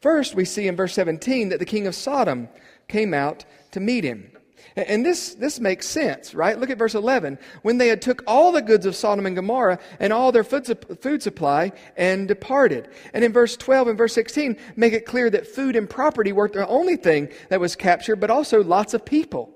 First, 0.00 0.34
we 0.34 0.44
see 0.44 0.68
in 0.68 0.76
verse 0.76 0.94
17 0.94 1.48
that 1.48 1.58
the 1.58 1.64
king 1.64 1.86
of 1.86 1.94
Sodom 1.94 2.48
came 2.92 3.14
out 3.14 3.44
to 3.72 3.80
meet 3.80 4.04
him. 4.04 4.30
And 4.76 5.04
this, 5.04 5.34
this 5.34 5.60
makes 5.60 5.86
sense, 5.86 6.34
right? 6.34 6.58
Look 6.58 6.70
at 6.70 6.78
verse 6.78 6.94
11. 6.94 7.38
When 7.62 7.78
they 7.78 7.88
had 7.88 8.00
took 8.00 8.22
all 8.26 8.52
the 8.52 8.62
goods 8.62 8.86
of 8.86 8.96
Sodom 8.96 9.26
and 9.26 9.36
Gomorrah 9.36 9.78
and 10.00 10.12
all 10.12 10.32
their 10.32 10.44
food, 10.44 10.86
food 11.00 11.22
supply 11.22 11.72
and 11.96 12.26
departed. 12.26 12.88
And 13.12 13.22
in 13.24 13.32
verse 13.32 13.56
12 13.56 13.88
and 13.88 13.98
verse 13.98 14.14
16 14.14 14.56
make 14.76 14.92
it 14.92 15.04
clear 15.04 15.28
that 15.30 15.46
food 15.46 15.76
and 15.76 15.88
property 15.88 16.32
weren't 16.32 16.54
the 16.54 16.66
only 16.68 16.96
thing 16.96 17.28
that 17.50 17.60
was 17.60 17.76
captured, 17.76 18.16
but 18.16 18.30
also 18.30 18.62
lots 18.62 18.94
of 18.94 19.04
people. 19.04 19.50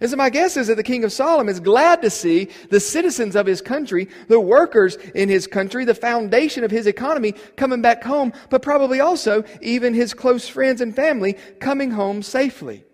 And 0.00 0.10
so 0.10 0.16
my 0.16 0.28
guess 0.28 0.56
is 0.56 0.66
that 0.66 0.76
the 0.76 0.82
king 0.82 1.04
of 1.04 1.12
Sodom 1.12 1.48
is 1.48 1.60
glad 1.60 2.02
to 2.02 2.10
see 2.10 2.50
the 2.68 2.80
citizens 2.80 3.36
of 3.36 3.46
his 3.46 3.60
country, 3.60 4.08
the 4.28 4.40
workers 4.40 4.96
in 5.14 5.28
his 5.28 5.46
country, 5.46 5.84
the 5.84 5.94
foundation 5.94 6.64
of 6.64 6.70
his 6.70 6.86
economy 6.86 7.32
coming 7.56 7.80
back 7.80 8.02
home, 8.02 8.32
but 8.50 8.62
probably 8.62 9.00
also 9.00 9.44
even 9.62 9.94
his 9.94 10.12
close 10.12 10.48
friends 10.48 10.80
and 10.80 10.96
family 10.96 11.34
coming 11.60 11.92
home 11.92 12.22
safely. 12.22 12.84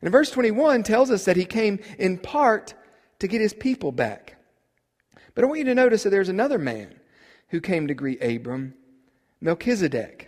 And 0.00 0.12
verse 0.12 0.30
21 0.30 0.84
tells 0.84 1.10
us 1.10 1.24
that 1.24 1.36
he 1.36 1.44
came 1.44 1.80
in 1.98 2.18
part 2.18 2.74
to 3.18 3.26
get 3.26 3.40
his 3.40 3.52
people 3.52 3.90
back. 3.90 4.36
But 5.34 5.44
I 5.44 5.48
want 5.48 5.58
you 5.58 5.64
to 5.66 5.74
notice 5.74 6.04
that 6.04 6.10
there's 6.10 6.28
another 6.28 6.58
man 6.58 7.00
who 7.48 7.60
came 7.60 7.88
to 7.88 7.94
greet 7.94 8.22
Abram, 8.22 8.74
Melchizedek. 9.40 10.27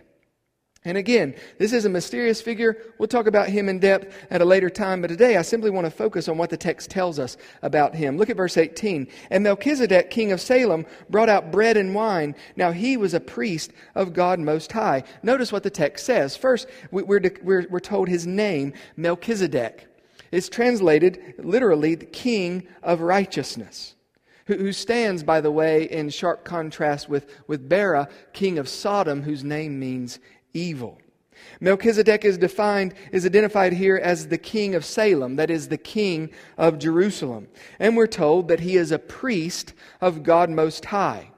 And 0.83 0.97
again, 0.97 1.35
this 1.59 1.73
is 1.73 1.85
a 1.85 1.89
mysterious 1.89 2.41
figure. 2.41 2.75
We'll 2.97 3.07
talk 3.07 3.27
about 3.27 3.49
him 3.49 3.69
in 3.69 3.77
depth 3.77 4.17
at 4.31 4.41
a 4.41 4.45
later 4.45 4.69
time, 4.69 5.01
but 5.01 5.09
today 5.09 5.37
I 5.37 5.43
simply 5.43 5.69
want 5.69 5.85
to 5.85 5.91
focus 5.91 6.27
on 6.27 6.39
what 6.39 6.49
the 6.49 6.57
text 6.57 6.89
tells 6.89 7.19
us 7.19 7.37
about 7.61 7.93
him. 7.93 8.17
Look 8.17 8.31
at 8.31 8.37
verse 8.37 8.57
18. 8.57 9.07
And 9.29 9.43
Melchizedek, 9.43 10.09
king 10.09 10.31
of 10.31 10.41
Salem, 10.41 10.87
brought 11.07 11.29
out 11.29 11.51
bread 11.51 11.77
and 11.77 11.93
wine. 11.93 12.33
Now 12.55 12.71
he 12.71 12.97
was 12.97 13.13
a 13.13 13.19
priest 13.19 13.73
of 13.93 14.13
God 14.13 14.39
Most 14.39 14.71
High. 14.71 15.03
Notice 15.21 15.51
what 15.51 15.61
the 15.61 15.69
text 15.69 16.03
says. 16.03 16.35
First, 16.35 16.67
we're, 16.89 17.21
we're, 17.43 17.67
we're 17.69 17.79
told 17.79 18.09
his 18.09 18.25
name, 18.25 18.73
Melchizedek. 18.97 19.87
It's 20.31 20.49
translated 20.49 21.35
literally 21.37 21.93
the 21.93 22.05
king 22.07 22.67
of 22.81 23.01
righteousness 23.01 23.93
who 24.47 24.73
stands, 24.73 25.23
by 25.23 25.39
the 25.39 25.51
way, 25.51 25.83
in 25.83 26.09
sharp 26.09 26.43
contrast 26.43 27.07
with, 27.07 27.29
with 27.47 27.69
Bera, 27.69 28.09
king 28.33 28.57
of 28.57 28.67
Sodom, 28.67 29.21
whose 29.21 29.43
name 29.43 29.79
means 29.79 30.19
evil. 30.53 30.97
Melchizedek 31.59 32.25
is 32.25 32.37
defined, 32.37 32.93
is 33.11 33.25
identified 33.25 33.73
here 33.73 33.97
as 33.97 34.27
the 34.27 34.37
king 34.37 34.75
of 34.75 34.85
Salem, 34.85 35.35
that 35.35 35.49
is, 35.49 35.67
the 35.67 35.77
king 35.77 36.29
of 36.57 36.79
Jerusalem. 36.79 37.47
And 37.79 37.97
we're 37.97 38.07
told 38.07 38.47
that 38.47 38.59
he 38.59 38.77
is 38.77 38.91
a 38.91 38.99
priest 38.99 39.73
of 39.99 40.23
God 40.23 40.49
Most 40.49 40.85
High. 40.85 41.31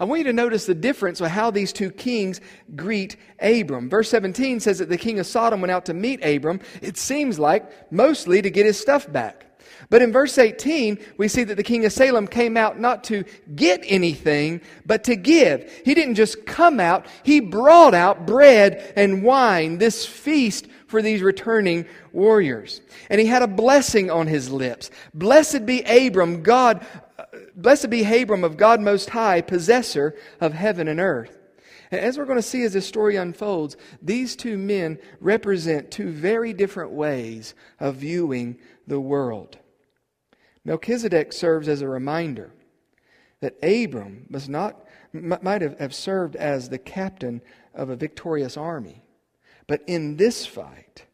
I 0.00 0.04
want 0.04 0.20
you 0.20 0.24
to 0.24 0.32
notice 0.32 0.66
the 0.66 0.74
difference 0.74 1.20
of 1.20 1.28
how 1.28 1.50
these 1.50 1.72
two 1.72 1.90
kings 1.90 2.40
greet 2.74 3.16
Abram. 3.40 3.88
Verse 3.88 4.08
17 4.10 4.60
says 4.60 4.78
that 4.78 4.88
the 4.88 4.96
king 4.96 5.18
of 5.18 5.26
Sodom 5.26 5.60
went 5.60 5.70
out 5.70 5.86
to 5.86 5.94
meet 5.94 6.24
Abram, 6.24 6.60
it 6.82 6.96
seems 6.96 7.38
like 7.38 7.92
mostly 7.92 8.42
to 8.42 8.50
get 8.50 8.66
his 8.66 8.80
stuff 8.80 9.10
back. 9.10 9.46
But 9.90 10.02
in 10.02 10.12
verse 10.12 10.38
18, 10.38 10.98
we 11.16 11.28
see 11.28 11.44
that 11.44 11.56
the 11.56 11.62
king 11.62 11.84
of 11.84 11.92
Salem 11.92 12.26
came 12.26 12.56
out 12.56 12.78
not 12.78 13.04
to 13.04 13.24
get 13.54 13.82
anything, 13.84 14.60
but 14.86 15.04
to 15.04 15.16
give. 15.16 15.70
He 15.84 15.94
didn't 15.94 16.14
just 16.14 16.46
come 16.46 16.80
out, 16.80 17.06
he 17.22 17.40
brought 17.40 17.94
out 17.94 18.26
bread 18.26 18.92
and 18.96 19.22
wine, 19.22 19.78
this 19.78 20.06
feast 20.06 20.66
for 20.86 21.02
these 21.02 21.22
returning 21.22 21.86
warriors. 22.12 22.80
And 23.10 23.20
he 23.20 23.26
had 23.26 23.42
a 23.42 23.48
blessing 23.48 24.10
on 24.10 24.26
his 24.26 24.50
lips. 24.50 24.90
Blessed 25.12 25.66
be 25.66 25.82
Abram, 25.82 26.42
God, 26.42 26.86
blessed 27.56 27.90
be 27.90 28.04
Abram 28.22 28.44
of 28.44 28.56
God 28.56 28.80
Most 28.80 29.10
High, 29.10 29.40
possessor 29.40 30.16
of 30.40 30.52
heaven 30.52 30.88
and 30.88 31.00
earth. 31.00 31.38
As 31.90 32.18
we're 32.18 32.24
going 32.24 32.38
to 32.38 32.42
see 32.42 32.62
as 32.62 32.72
this 32.72 32.86
story 32.86 33.16
unfolds, 33.16 33.76
these 34.02 34.36
two 34.36 34.58
men 34.58 34.98
represent 35.20 35.90
two 35.90 36.10
very 36.10 36.52
different 36.52 36.92
ways 36.92 37.54
of 37.78 37.96
viewing 37.96 38.58
the 38.86 39.00
world. 39.00 39.58
Melchizedek 40.64 41.32
serves 41.32 41.68
as 41.68 41.82
a 41.82 41.88
reminder 41.88 42.52
that 43.40 43.56
Abram 43.62 44.26
must 44.30 44.48
not, 44.48 44.86
might 45.12 45.60
have 45.60 45.94
served 45.94 46.36
as 46.36 46.68
the 46.68 46.78
captain 46.78 47.42
of 47.74 47.90
a 47.90 47.96
victorious 47.96 48.56
army. 48.56 49.02
But 49.66 49.82
in 49.86 50.16
this 50.16 50.46
fight, 50.46 51.04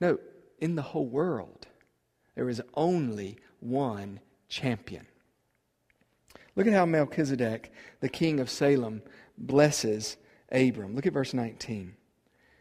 no, 0.00 0.18
in 0.58 0.74
the 0.74 0.82
whole 0.82 1.06
world, 1.06 1.66
there 2.34 2.48
is 2.48 2.60
only 2.74 3.38
one 3.60 4.20
champion. 4.48 5.06
Look 6.56 6.66
at 6.66 6.72
how 6.72 6.86
Melchizedek, 6.86 7.72
the 8.00 8.08
king 8.08 8.40
of 8.40 8.50
Salem, 8.50 9.02
blesses 9.38 10.16
Abram. 10.52 10.94
Look 10.94 11.06
at 11.06 11.12
verse 11.12 11.34
19. 11.34 11.96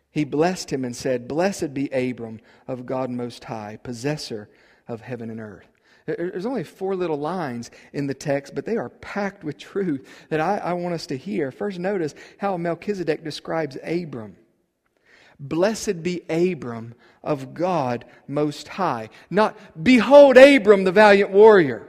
He 0.09 0.23
blessed 0.23 0.71
him 0.71 0.85
and 0.85 0.95
said, 0.95 1.27
Blessed 1.27 1.73
be 1.73 1.89
Abram 1.89 2.39
of 2.67 2.85
God 2.85 3.09
Most 3.09 3.43
High, 3.43 3.77
possessor 3.81 4.49
of 4.87 5.01
heaven 5.01 5.29
and 5.29 5.39
earth. 5.39 5.72
There's 6.05 6.45
only 6.45 6.63
four 6.63 6.95
little 6.95 7.17
lines 7.17 7.71
in 7.93 8.07
the 8.07 8.13
text, 8.13 8.55
but 8.55 8.65
they 8.65 8.77
are 8.77 8.89
packed 8.89 9.43
with 9.43 9.57
truth 9.57 10.07
that 10.29 10.39
I, 10.41 10.57
I 10.57 10.73
want 10.73 10.95
us 10.95 11.07
to 11.07 11.17
hear. 11.17 11.51
First, 11.51 11.79
notice 11.79 12.13
how 12.37 12.57
Melchizedek 12.57 13.23
describes 13.23 13.77
Abram. 13.83 14.35
Blessed 15.39 16.03
be 16.03 16.21
Abram 16.29 16.95
of 17.23 17.53
God 17.53 18.05
Most 18.27 18.67
High. 18.67 19.09
Not, 19.29 19.57
behold 19.81 20.37
Abram, 20.37 20.83
the 20.83 20.91
valiant 20.91 21.31
warrior. 21.31 21.87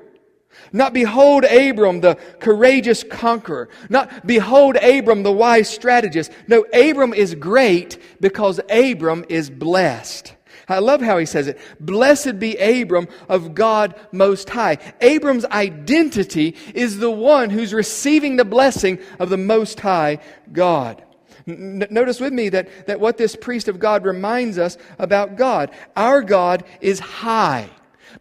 Not 0.73 0.93
behold 0.93 1.45
Abram, 1.45 2.01
the 2.01 2.17
courageous 2.39 3.03
conqueror. 3.03 3.69
Not 3.89 4.27
behold 4.27 4.77
Abram, 4.77 5.25
the 5.25 5.33
wise 5.33 5.69
strategist. 5.69 6.31
No, 6.47 6.65
Abram 6.73 7.13
is 7.13 7.35
great 7.35 7.99
because 8.21 8.61
Abram 8.71 9.25
is 9.29 9.51
blessed. 9.51 10.35
I 10.69 10.79
love 10.79 11.01
how 11.01 11.19
he 11.19 11.27
says 11.27 11.47
it. 11.47 11.59
Blessed 11.81 12.39
be 12.39 12.57
Abram 12.57 13.09
of 13.29 13.55
God 13.55 13.95
Most 14.13 14.49
High. 14.51 14.79
Abram's 15.01 15.45
identity 15.47 16.57
is 16.75 16.99
the 16.99 17.11
one 17.11 17.51
who's 17.51 17.75
receiving 17.75 18.37
the 18.37 18.45
blessing 18.45 18.99
of 19.19 19.31
the 19.31 19.37
Most 19.37 19.81
High 19.81 20.19
God. 20.53 21.05
N- 21.47 21.87
notice 21.91 22.21
with 22.21 22.33
me 22.33 22.49
that, 22.51 22.87
that 22.87 23.01
what 23.01 23.19
this 23.19 23.37
priest 23.37 23.69
of 23.69 23.79
God 23.79 24.05
reminds 24.05 24.59
us 24.59 24.79
about 24.99 25.37
God. 25.37 25.71
Our 25.97 26.23
God 26.23 26.65
is 26.81 26.99
high. 26.99 27.69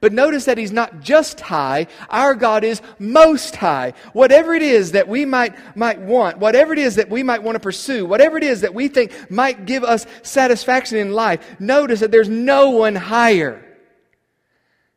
But 0.03 0.11
notice 0.11 0.43
that 0.43 0.57
He's 0.57 0.73
not 0.73 0.99
just 0.99 1.39
high, 1.39 1.87
our 2.09 2.35
God 2.35 2.65
is 2.65 2.81
most 2.99 3.55
high. 3.55 3.93
Whatever 4.11 4.53
it 4.53 4.61
is 4.61 4.91
that 4.91 5.07
we 5.07 5.23
might, 5.23 5.55
might 5.77 5.97
want, 5.97 6.39
whatever 6.39 6.73
it 6.73 6.79
is 6.79 6.95
that 6.95 7.09
we 7.09 7.23
might 7.23 7.41
want 7.41 7.55
to 7.55 7.61
pursue, 7.61 8.05
whatever 8.05 8.37
it 8.37 8.43
is 8.43 8.59
that 8.59 8.73
we 8.73 8.89
think 8.89 9.13
might 9.31 9.65
give 9.65 9.81
us 9.85 10.05
satisfaction 10.21 10.97
in 10.97 11.13
life, 11.13 11.57
notice 11.57 12.01
that 12.01 12.11
there's 12.11 12.27
no 12.27 12.71
one 12.71 12.95
higher. 12.95 13.65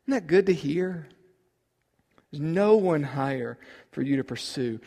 Isn't 0.08 0.14
that 0.14 0.26
good 0.26 0.46
to 0.46 0.52
hear? 0.52 1.06
There's 2.32 2.40
no 2.40 2.74
one 2.76 3.04
higher 3.04 3.58
for 3.92 4.02
you 4.02 4.16
to 4.16 4.24
pursue. 4.24 4.80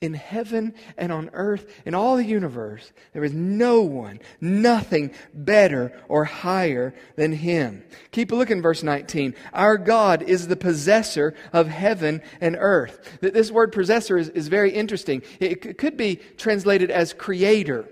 In 0.00 0.14
heaven 0.14 0.74
and 0.98 1.10
on 1.10 1.30
earth, 1.32 1.66
in 1.84 1.94
all 1.94 2.16
the 2.16 2.24
universe, 2.24 2.92
there 3.12 3.24
is 3.24 3.32
no 3.32 3.80
one, 3.80 4.20
nothing 4.40 5.12
better 5.32 5.98
or 6.08 6.24
higher 6.24 6.94
than 7.16 7.32
Him. 7.32 7.82
Keep 8.10 8.32
a 8.32 8.34
look 8.34 8.50
in 8.50 8.62
verse 8.62 8.82
19. 8.82 9.34
Our 9.52 9.78
God 9.78 10.22
is 10.22 10.48
the 10.48 10.56
possessor 10.56 11.34
of 11.52 11.68
heaven 11.68 12.22
and 12.40 12.56
earth. 12.58 13.18
This 13.20 13.50
word 13.50 13.72
possessor 13.72 14.18
is, 14.18 14.28
is 14.30 14.48
very 14.48 14.72
interesting. 14.72 15.22
It 15.40 15.78
could 15.78 15.96
be 15.96 16.16
translated 16.36 16.90
as 16.90 17.12
creator, 17.12 17.88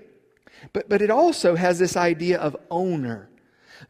but, 0.72 0.88
but 0.88 1.02
it 1.02 1.10
also 1.10 1.56
has 1.56 1.78
this 1.78 1.96
idea 1.96 2.38
of 2.38 2.56
owner. 2.70 3.28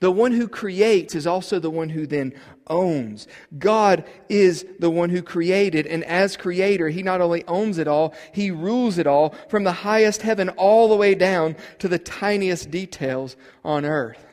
The 0.01 0.11
one 0.11 0.33
who 0.33 0.49
creates 0.49 1.15
is 1.15 1.27
also 1.27 1.59
the 1.59 1.71
one 1.71 1.89
who 1.89 2.07
then 2.07 2.33
owns. 2.67 3.27
God 3.59 4.05
is 4.29 4.65
the 4.79 4.91
one 4.91 5.11
who 5.11 5.23
created, 5.23 5.87
and 5.87 6.05
as 6.05 6.37
creator, 6.37 6.89
he 6.89 7.03
not 7.03 7.21
only 7.21 7.45
owns 7.47 7.79
it 7.79 7.89
all, 7.89 8.15
he 8.33 8.51
rules 8.51 8.99
it 8.99 9.07
all 9.07 9.35
from 9.49 9.65
the 9.65 9.73
highest 9.73 10.23
heaven 10.23 10.49
all 10.51 10.89
the 10.89 10.97
way 10.97 11.15
down 11.15 11.57
to 11.79 11.89
the 11.89 11.99
tiniest 11.99 12.71
details 12.71 13.37
on 13.65 13.85
earth. 13.85 14.25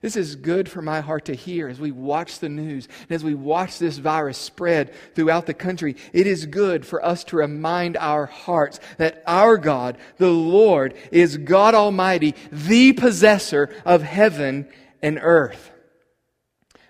This 0.00 0.16
is 0.16 0.36
good 0.36 0.68
for 0.68 0.80
my 0.80 1.00
heart 1.00 1.24
to 1.24 1.34
hear 1.34 1.68
as 1.68 1.80
we 1.80 1.90
watch 1.90 2.38
the 2.38 2.48
news 2.48 2.86
and 3.02 3.12
as 3.12 3.24
we 3.24 3.34
watch 3.34 3.78
this 3.78 3.98
virus 3.98 4.38
spread 4.38 4.92
throughout 5.14 5.46
the 5.46 5.54
country. 5.54 5.96
It 6.12 6.26
is 6.26 6.46
good 6.46 6.86
for 6.86 7.04
us 7.04 7.24
to 7.24 7.36
remind 7.36 7.96
our 7.96 8.26
hearts 8.26 8.78
that 8.98 9.24
our 9.26 9.56
God, 9.58 9.98
the 10.18 10.30
Lord, 10.30 10.94
is 11.10 11.36
God 11.36 11.74
Almighty, 11.74 12.36
the 12.52 12.92
possessor 12.92 13.74
of 13.84 14.02
heaven 14.02 14.68
and 15.02 15.18
earth. 15.20 15.70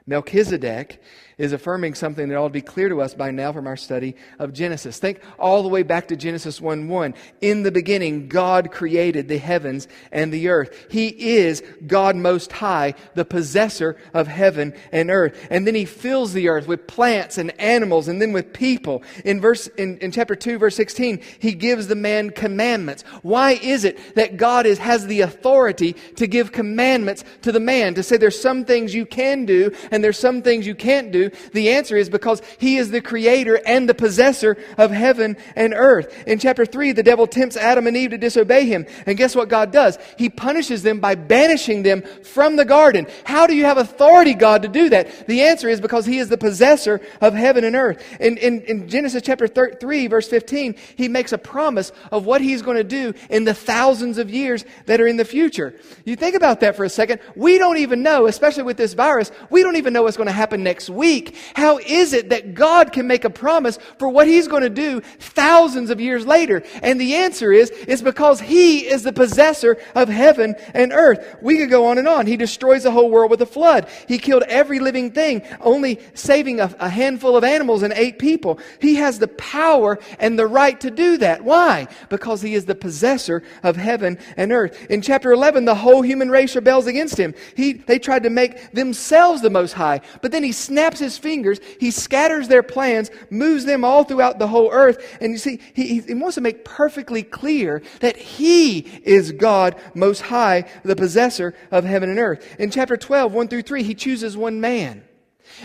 Melchizedek 0.06 1.02
is 1.38 1.52
affirming 1.52 1.94
something 1.94 2.28
that 2.28 2.36
ought 2.36 2.48
to 2.48 2.52
be 2.52 2.60
clear 2.60 2.88
to 2.88 3.00
us 3.00 3.14
by 3.14 3.30
now 3.30 3.52
from 3.52 3.68
our 3.68 3.76
study 3.76 4.16
of 4.40 4.52
Genesis. 4.52 4.98
Think 4.98 5.20
all 5.38 5.62
the 5.62 5.68
way 5.68 5.84
back 5.84 6.08
to 6.08 6.16
Genesis 6.16 6.60
1 6.60 6.88
1. 6.88 7.14
In 7.40 7.62
the 7.62 7.70
beginning, 7.70 8.28
God 8.28 8.72
created 8.72 9.28
the 9.28 9.38
heavens 9.38 9.86
and 10.10 10.32
the 10.32 10.48
earth. 10.48 10.86
He 10.90 11.08
is 11.08 11.62
God 11.86 12.16
Most 12.16 12.50
High, 12.50 12.94
the 13.14 13.24
possessor 13.24 13.96
of 14.12 14.26
heaven 14.26 14.74
and 14.90 15.10
earth. 15.10 15.46
And 15.50 15.66
then 15.66 15.76
He 15.76 15.84
fills 15.84 16.32
the 16.32 16.48
earth 16.48 16.66
with 16.66 16.88
plants 16.88 17.38
and 17.38 17.58
animals 17.60 18.08
and 18.08 18.20
then 18.20 18.32
with 18.32 18.52
people. 18.52 19.02
In 19.24 19.40
verse, 19.40 19.68
in, 19.68 19.98
in 19.98 20.10
chapter 20.10 20.34
2, 20.34 20.58
verse 20.58 20.74
16, 20.74 21.22
He 21.38 21.52
gives 21.52 21.86
the 21.86 21.94
man 21.94 22.30
commandments. 22.30 23.04
Why 23.22 23.52
is 23.52 23.84
it 23.84 24.16
that 24.16 24.36
God 24.36 24.66
is, 24.66 24.78
has 24.78 25.06
the 25.06 25.20
authority 25.20 25.92
to 26.16 26.26
give 26.26 26.50
commandments 26.50 27.22
to 27.42 27.52
the 27.52 27.60
man? 27.60 27.94
To 27.94 28.02
say 28.02 28.16
there's 28.16 28.40
some 28.40 28.64
things 28.64 28.92
you 28.92 29.06
can 29.06 29.46
do 29.46 29.70
and 29.92 30.02
there's 30.02 30.18
some 30.18 30.42
things 30.42 30.66
you 30.66 30.74
can't 30.74 31.12
do 31.12 31.27
the 31.52 31.70
answer 31.70 31.96
is 31.96 32.08
because 32.08 32.42
he 32.58 32.76
is 32.76 32.90
the 32.90 33.00
creator 33.00 33.60
and 33.66 33.88
the 33.88 33.94
possessor 33.94 34.56
of 34.76 34.90
heaven 34.90 35.36
and 35.56 35.74
earth. 35.74 36.14
In 36.26 36.38
chapter 36.38 36.66
3, 36.66 36.92
the 36.92 37.02
devil 37.02 37.26
tempts 37.26 37.56
Adam 37.56 37.86
and 37.86 37.96
Eve 37.96 38.10
to 38.10 38.18
disobey 38.18 38.66
him. 38.66 38.86
And 39.06 39.18
guess 39.18 39.34
what 39.34 39.48
God 39.48 39.72
does? 39.72 39.98
He 40.16 40.28
punishes 40.28 40.82
them 40.82 41.00
by 41.00 41.14
banishing 41.14 41.82
them 41.82 42.02
from 42.22 42.56
the 42.56 42.64
garden. 42.64 43.06
How 43.24 43.46
do 43.46 43.54
you 43.54 43.64
have 43.64 43.78
authority, 43.78 44.34
God, 44.34 44.62
to 44.62 44.68
do 44.68 44.88
that? 44.90 45.26
The 45.26 45.42
answer 45.42 45.68
is 45.68 45.80
because 45.80 46.06
he 46.06 46.18
is 46.18 46.28
the 46.28 46.38
possessor 46.38 47.00
of 47.20 47.34
heaven 47.34 47.64
and 47.64 47.76
earth. 47.76 48.02
In, 48.20 48.36
in, 48.38 48.62
in 48.62 48.88
Genesis 48.88 49.22
chapter 49.22 49.46
3, 49.46 50.06
verse 50.06 50.28
15, 50.28 50.76
he 50.96 51.08
makes 51.08 51.32
a 51.32 51.38
promise 51.38 51.92
of 52.12 52.24
what 52.24 52.40
he's 52.40 52.62
going 52.62 52.76
to 52.76 52.84
do 52.84 53.14
in 53.30 53.44
the 53.44 53.54
thousands 53.54 54.18
of 54.18 54.30
years 54.30 54.64
that 54.86 55.00
are 55.00 55.06
in 55.06 55.16
the 55.16 55.24
future. 55.24 55.74
You 56.04 56.16
think 56.16 56.34
about 56.34 56.60
that 56.60 56.76
for 56.76 56.84
a 56.84 56.88
second. 56.88 57.20
We 57.34 57.58
don't 57.58 57.78
even 57.78 58.02
know, 58.02 58.26
especially 58.26 58.62
with 58.64 58.76
this 58.76 58.94
virus, 58.94 59.30
we 59.50 59.62
don't 59.62 59.76
even 59.76 59.92
know 59.92 60.02
what's 60.02 60.16
going 60.16 60.28
to 60.28 60.32
happen 60.32 60.62
next 60.62 60.88
week 60.88 61.17
week. 61.18 61.34
How 61.54 61.78
is 61.78 62.12
it 62.12 62.30
that 62.30 62.54
God 62.54 62.92
can 62.92 63.06
make 63.06 63.24
a 63.24 63.30
promise 63.30 63.78
for 63.98 64.08
what 64.08 64.26
He's 64.26 64.48
going 64.48 64.62
to 64.62 64.70
do 64.70 65.00
thousands 65.18 65.90
of 65.90 66.00
years 66.00 66.26
later? 66.26 66.62
And 66.82 67.00
the 67.00 67.16
answer 67.16 67.52
is, 67.52 67.70
it's 67.70 68.02
because 68.02 68.40
He 68.40 68.80
is 68.80 69.02
the 69.02 69.12
possessor 69.12 69.78
of 69.94 70.08
heaven 70.08 70.54
and 70.74 70.92
earth. 70.92 71.36
We 71.42 71.58
could 71.58 71.70
go 71.70 71.86
on 71.86 71.98
and 71.98 72.08
on. 72.08 72.26
He 72.26 72.36
destroys 72.36 72.84
the 72.84 72.90
whole 72.90 73.10
world 73.10 73.30
with 73.30 73.42
a 73.42 73.46
flood. 73.46 73.88
He 74.06 74.18
killed 74.18 74.44
every 74.44 74.78
living 74.78 75.10
thing, 75.10 75.42
only 75.60 76.00
saving 76.14 76.60
a, 76.60 76.74
a 76.78 76.88
handful 76.88 77.36
of 77.36 77.44
animals 77.44 77.82
and 77.82 77.92
eight 77.94 78.18
people. 78.18 78.58
He 78.80 78.96
has 78.96 79.18
the 79.18 79.28
power 79.28 79.98
and 80.18 80.38
the 80.38 80.46
right 80.46 80.80
to 80.80 80.90
do 80.90 81.16
that. 81.18 81.42
Why? 81.42 81.88
Because 82.08 82.42
He 82.42 82.54
is 82.54 82.64
the 82.64 82.74
possessor 82.74 83.42
of 83.62 83.76
heaven 83.76 84.18
and 84.36 84.52
earth. 84.52 84.86
In 84.90 85.02
chapter 85.02 85.32
11, 85.32 85.64
the 85.64 85.74
whole 85.74 86.02
human 86.02 86.30
race 86.30 86.54
rebels 86.54 86.86
against 86.86 87.18
Him. 87.18 87.34
He, 87.56 87.72
they 87.74 87.98
tried 87.98 88.22
to 88.22 88.30
make 88.30 88.70
themselves 88.72 89.42
the 89.42 89.50
most 89.50 89.72
high, 89.72 90.00
but 90.22 90.30
then 90.32 90.44
He 90.44 90.52
snaps 90.52 91.00
His 91.00 91.07
his 91.08 91.18
fingers, 91.18 91.58
he 91.80 91.90
scatters 91.90 92.48
their 92.48 92.62
plans, 92.62 93.10
moves 93.30 93.64
them 93.64 93.84
all 93.84 94.04
throughout 94.04 94.38
the 94.38 94.48
whole 94.48 94.70
earth. 94.70 95.18
And 95.20 95.32
you 95.32 95.38
see, 95.38 95.60
he, 95.74 96.00
he 96.00 96.14
wants 96.14 96.34
to 96.34 96.40
make 96.40 96.64
perfectly 96.64 97.22
clear 97.22 97.82
that 98.00 98.16
he 98.16 98.80
is 99.02 99.32
God 99.32 99.76
most 99.94 100.20
high, 100.20 100.68
the 100.84 100.96
possessor 100.96 101.54
of 101.70 101.84
heaven 101.84 102.10
and 102.10 102.18
earth. 102.18 102.44
In 102.58 102.70
chapter 102.70 102.96
12, 102.96 103.32
1 103.32 103.48
through 103.48 103.62
3, 103.62 103.82
he 103.82 103.94
chooses 103.94 104.36
one 104.36 104.60
man. 104.60 105.07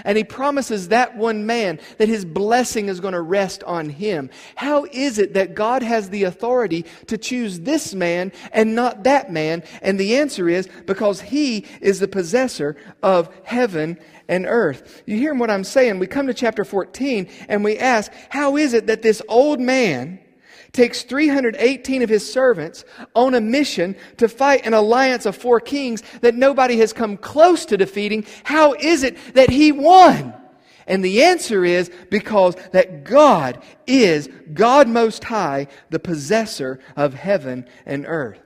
And 0.05 0.17
he 0.17 0.23
promises 0.23 0.89
that 0.89 1.15
one 1.17 1.45
man 1.45 1.79
that 1.97 2.07
his 2.07 2.25
blessing 2.25 2.89
is 2.89 2.99
going 2.99 3.13
to 3.13 3.21
rest 3.21 3.63
on 3.63 3.89
him. 3.89 4.29
How 4.55 4.85
is 4.91 5.19
it 5.19 5.33
that 5.33 5.55
God 5.55 5.83
has 5.83 6.09
the 6.09 6.23
authority 6.23 6.85
to 7.07 7.17
choose 7.17 7.61
this 7.61 7.93
man 7.93 8.31
and 8.51 8.75
not 8.75 9.03
that 9.03 9.31
man? 9.31 9.63
And 9.81 9.99
the 9.99 10.17
answer 10.17 10.49
is 10.49 10.67
because 10.85 11.21
he 11.21 11.65
is 11.81 11.99
the 11.99 12.07
possessor 12.07 12.77
of 13.01 13.33
heaven 13.43 13.97
and 14.27 14.45
earth. 14.45 15.03
You 15.05 15.17
hear 15.17 15.33
what 15.33 15.49
I'm 15.49 15.63
saying? 15.63 15.99
We 15.99 16.07
come 16.07 16.27
to 16.27 16.33
chapter 16.33 16.63
14 16.63 17.29
and 17.49 17.63
we 17.63 17.77
ask, 17.77 18.11
how 18.29 18.57
is 18.57 18.73
it 18.73 18.87
that 18.87 19.01
this 19.01 19.21
old 19.27 19.59
man 19.59 20.19
takes 20.73 21.03
318 21.03 22.01
of 22.01 22.09
his 22.09 22.31
servants 22.31 22.83
on 23.15 23.35
a 23.35 23.41
mission 23.41 23.95
to 24.17 24.27
fight 24.27 24.65
an 24.65 24.73
alliance 24.73 25.25
of 25.25 25.35
four 25.35 25.59
kings 25.59 26.01
that 26.21 26.35
nobody 26.35 26.77
has 26.77 26.91
come 26.91 27.15
close 27.15 27.65
to 27.65 27.77
defeating? 27.77 28.25
How 28.43 28.73
is 28.73 29.03
it 29.03 29.17
that 29.35 29.51
he 29.51 29.71
won? 29.71 30.33
And 30.87 31.05
the 31.05 31.23
answer 31.23 31.63
is 31.63 31.91
because 32.09 32.55
that 32.71 33.03
God 33.03 33.63
is 33.87 34.27
God 34.53 34.89
Most 34.89 35.23
High, 35.23 35.67
the 35.91 35.99
possessor 35.99 36.79
of 36.95 37.13
heaven 37.13 37.65
and 37.85 38.05
earth. 38.07 38.42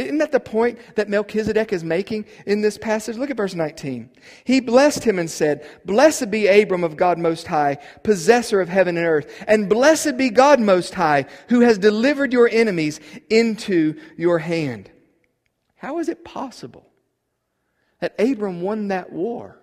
Isn't 0.00 0.18
that 0.18 0.32
the 0.32 0.40
point 0.40 0.78
that 0.96 1.08
Melchizedek 1.08 1.72
is 1.72 1.84
making 1.84 2.24
in 2.46 2.60
this 2.60 2.78
passage? 2.78 3.16
Look 3.16 3.30
at 3.30 3.36
verse 3.36 3.54
19. 3.54 4.10
He 4.44 4.60
blessed 4.60 5.04
him 5.04 5.18
and 5.18 5.30
said, 5.30 5.68
Blessed 5.84 6.30
be 6.30 6.46
Abram 6.46 6.84
of 6.84 6.96
God 6.96 7.18
Most 7.18 7.46
High, 7.46 7.78
possessor 8.02 8.60
of 8.60 8.68
heaven 8.68 8.96
and 8.96 9.06
earth, 9.06 9.44
and 9.46 9.68
blessed 9.68 10.16
be 10.16 10.30
God 10.30 10.60
Most 10.60 10.94
High, 10.94 11.26
who 11.48 11.60
has 11.60 11.78
delivered 11.78 12.32
your 12.32 12.48
enemies 12.48 13.00
into 13.28 13.98
your 14.16 14.38
hand. 14.38 14.90
How 15.76 15.98
is 15.98 16.08
it 16.08 16.24
possible 16.24 16.86
that 18.00 18.14
Abram 18.18 18.62
won 18.62 18.88
that 18.88 19.12
war? 19.12 19.60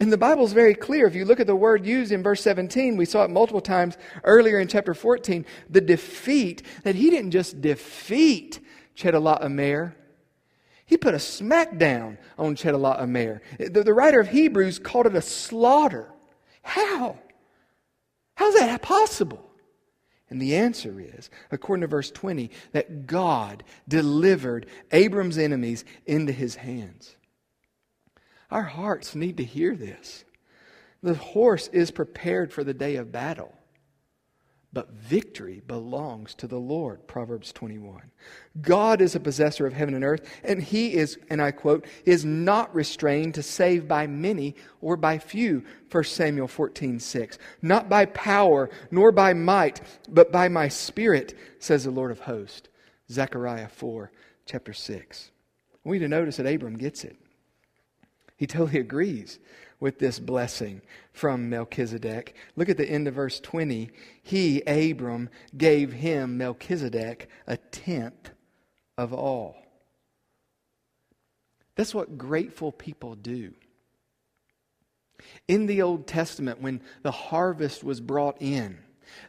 And 0.00 0.10
the 0.10 0.18
Bible 0.18 0.46
is 0.46 0.54
very 0.54 0.74
clear. 0.74 1.06
If 1.06 1.14
you 1.14 1.26
look 1.26 1.40
at 1.40 1.46
the 1.46 1.54
word 1.54 1.84
used 1.84 2.10
in 2.10 2.22
verse 2.22 2.42
17, 2.42 2.96
we 2.96 3.04
saw 3.04 3.24
it 3.24 3.30
multiple 3.30 3.60
times 3.60 3.98
earlier 4.24 4.58
in 4.58 4.66
chapter 4.66 4.94
14, 4.94 5.44
the 5.68 5.82
defeat, 5.82 6.62
that 6.84 6.94
he 6.94 7.10
didn't 7.10 7.32
just 7.32 7.60
defeat 7.60 8.60
Chedorlaomer. 9.00 9.94
He 10.84 10.96
put 10.96 11.14
a 11.14 11.18
smackdown 11.18 12.18
on 12.38 12.56
Chedorlaomer. 12.56 13.40
The, 13.58 13.82
the 13.84 13.94
writer 13.94 14.20
of 14.20 14.28
Hebrews 14.28 14.78
called 14.78 15.06
it 15.06 15.14
a 15.14 15.22
slaughter. 15.22 16.12
How? 16.62 17.18
How's 18.34 18.54
that 18.54 18.82
possible? 18.82 19.50
And 20.28 20.40
the 20.40 20.54
answer 20.56 21.00
is, 21.00 21.28
according 21.50 21.82
to 21.82 21.86
verse 21.88 22.10
20, 22.10 22.50
that 22.72 23.06
God 23.06 23.64
delivered 23.88 24.66
Abram's 24.92 25.38
enemies 25.38 25.84
into 26.06 26.32
his 26.32 26.54
hands. 26.54 27.16
Our 28.50 28.62
hearts 28.62 29.14
need 29.14 29.36
to 29.38 29.44
hear 29.44 29.74
this. 29.74 30.24
The 31.02 31.14
horse 31.14 31.68
is 31.68 31.90
prepared 31.90 32.52
for 32.52 32.62
the 32.62 32.74
day 32.74 32.96
of 32.96 33.10
battle. 33.10 33.54
But 34.72 34.92
victory 34.92 35.62
belongs 35.66 36.34
to 36.36 36.46
the 36.46 36.58
Lord, 36.58 37.04
Proverbs 37.08 37.52
21. 37.52 38.02
God 38.60 39.00
is 39.00 39.16
a 39.16 39.20
possessor 39.20 39.66
of 39.66 39.72
heaven 39.72 39.94
and 39.94 40.04
earth, 40.04 40.24
and 40.44 40.62
he 40.62 40.94
is, 40.94 41.18
and 41.28 41.42
I 41.42 41.50
quote, 41.50 41.86
is 42.04 42.24
not 42.24 42.72
restrained 42.72 43.34
to 43.34 43.42
save 43.42 43.88
by 43.88 44.06
many 44.06 44.54
or 44.80 44.96
by 44.96 45.18
few, 45.18 45.64
1 45.90 46.04
Samuel 46.04 46.46
14, 46.46 47.00
6. 47.00 47.38
Not 47.62 47.88
by 47.88 48.06
power, 48.06 48.70
nor 48.92 49.10
by 49.10 49.32
might, 49.32 49.80
but 50.08 50.30
by 50.30 50.48
my 50.48 50.68
spirit, 50.68 51.36
says 51.58 51.82
the 51.82 51.90
Lord 51.90 52.12
of 52.12 52.20
hosts. 52.20 52.68
Zechariah 53.10 53.68
4, 53.68 54.12
chapter 54.46 54.72
6. 54.72 55.32
We 55.82 55.98
need 55.98 56.04
to 56.04 56.08
notice 56.08 56.36
that 56.36 56.46
Abram 56.46 56.78
gets 56.78 57.02
it. 57.02 57.16
He 58.36 58.46
totally 58.46 58.78
agrees 58.78 59.40
with 59.80 59.98
this 59.98 60.18
blessing 60.18 60.82
from 61.12 61.48
Melchizedek. 61.48 62.36
Look 62.54 62.68
at 62.68 62.76
the 62.76 62.88
end 62.88 63.08
of 63.08 63.14
verse 63.14 63.40
20. 63.40 63.90
He, 64.22 64.62
Abram, 64.62 65.30
gave 65.56 65.92
him, 65.92 66.36
Melchizedek, 66.36 67.28
a 67.46 67.56
tenth 67.56 68.30
of 68.96 69.12
all. 69.12 69.56
That's 71.74 71.94
what 71.94 72.18
grateful 72.18 72.72
people 72.72 73.14
do. 73.14 73.54
In 75.48 75.66
the 75.66 75.82
Old 75.82 76.06
Testament, 76.06 76.60
when 76.60 76.82
the 77.02 77.10
harvest 77.10 77.82
was 77.82 78.00
brought 78.00 78.40
in, 78.40 78.78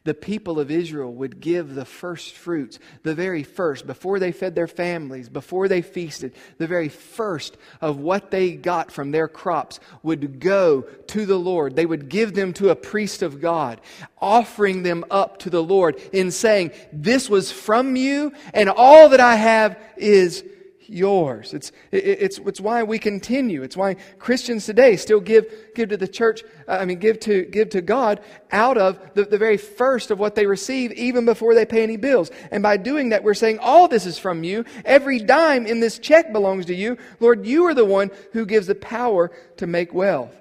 the 0.04 0.14
people 0.14 0.60
of 0.60 0.72
Israel 0.72 1.14
would 1.14 1.40
give 1.40 1.76
the 1.76 1.86
first 1.86 2.34
fruits, 2.34 2.80
the 3.04 3.16
very 3.16 3.44
first, 3.44 3.86
before 3.86 4.20
they 4.20 4.32
fed 4.32 4.56
their 4.56 4.68
families, 4.68 5.30
before 5.30 5.68
they 5.68 5.82
feasted, 5.82 6.34
the 6.58 6.68
very 6.68 6.90
first 6.90 7.58
of 7.82 7.98
what 7.98 8.32
they 8.32 8.54
got 8.54 8.92
from 8.92 9.12
their 9.12 9.28
crops 9.28 9.80
would 10.04 10.40
go 10.40 10.82
to 11.08 11.26
the 11.26 11.38
Lord. 11.38 11.76
They 11.76 11.86
would 11.86 12.10
give 12.10 12.34
them 12.34 12.54
to 12.54 12.70
a 12.70 12.76
priest 12.76 13.22
of 13.22 13.42
God, 13.42 13.82
offering 14.20 14.84
them 14.84 15.06
up 15.12 15.40
to 15.40 15.50
the 15.50 15.64
Lord 15.64 16.02
in 16.12 16.32
saying, 16.32 16.72
This 16.92 17.30
was 17.30 17.52
from 17.52 17.96
you, 17.96 18.34
and 18.54 18.70
all 18.70 19.10
that 19.10 19.20
I 19.20 19.36
have 19.36 19.78
is 19.98 20.44
yours. 20.92 21.54
It's, 21.54 21.72
it's, 21.92 22.38
it's 22.40 22.60
why 22.60 22.84
we 22.84 23.00
continue. 23.00 23.64
It's 23.64 23.78
why 23.78 23.96
Christians 24.20 24.66
today 24.66 24.98
still 24.98 25.20
give, 25.20 25.46
give 25.74 25.90
to 25.90 25.98
the 25.98 26.08
church, 26.08 26.44
uh, 26.68 26.78
I 26.80 26.86
mean, 26.86 27.00
give 27.00 27.20
to, 27.22 27.46
give 27.46 27.70
to 27.70 27.82
God 27.82 28.22
out 28.52 28.78
of 28.78 29.00
the, 29.14 29.24
the 29.24 29.38
very 29.38 29.58
first 29.58 30.12
of 30.12 30.20
what 30.20 30.36
they 30.36 30.46
receive, 30.46 30.92
even 30.94 31.26
before 31.26 31.56
they 31.56 31.66
pay 31.66 31.84
any 31.84 31.98
bills. 31.98 32.32
And 32.52 32.62
by 32.62 32.78
doing 32.78 33.10
that, 33.10 33.24
we're 33.24 33.34
saying, 33.34 33.60
all 33.60 33.88
this 33.88 34.06
is 34.06 34.20
from 34.20 34.44
you. 34.44 34.66
Every 34.86 35.20
dime 35.20 35.66
in 35.66 35.80
this 35.80 36.00
check 36.00 36.32
belongs 36.34 36.66
to 36.68 36.76
you. 36.76 36.98
Lord, 37.20 37.46
you 37.46 37.66
are 37.66 37.74
the 37.74 37.86
one 37.86 38.12
who 38.34 38.46
gives 38.46 38.68
the 38.68 38.76
power 38.76 39.32
to 39.58 39.68
make 39.68 39.94
wealth. 39.94 40.36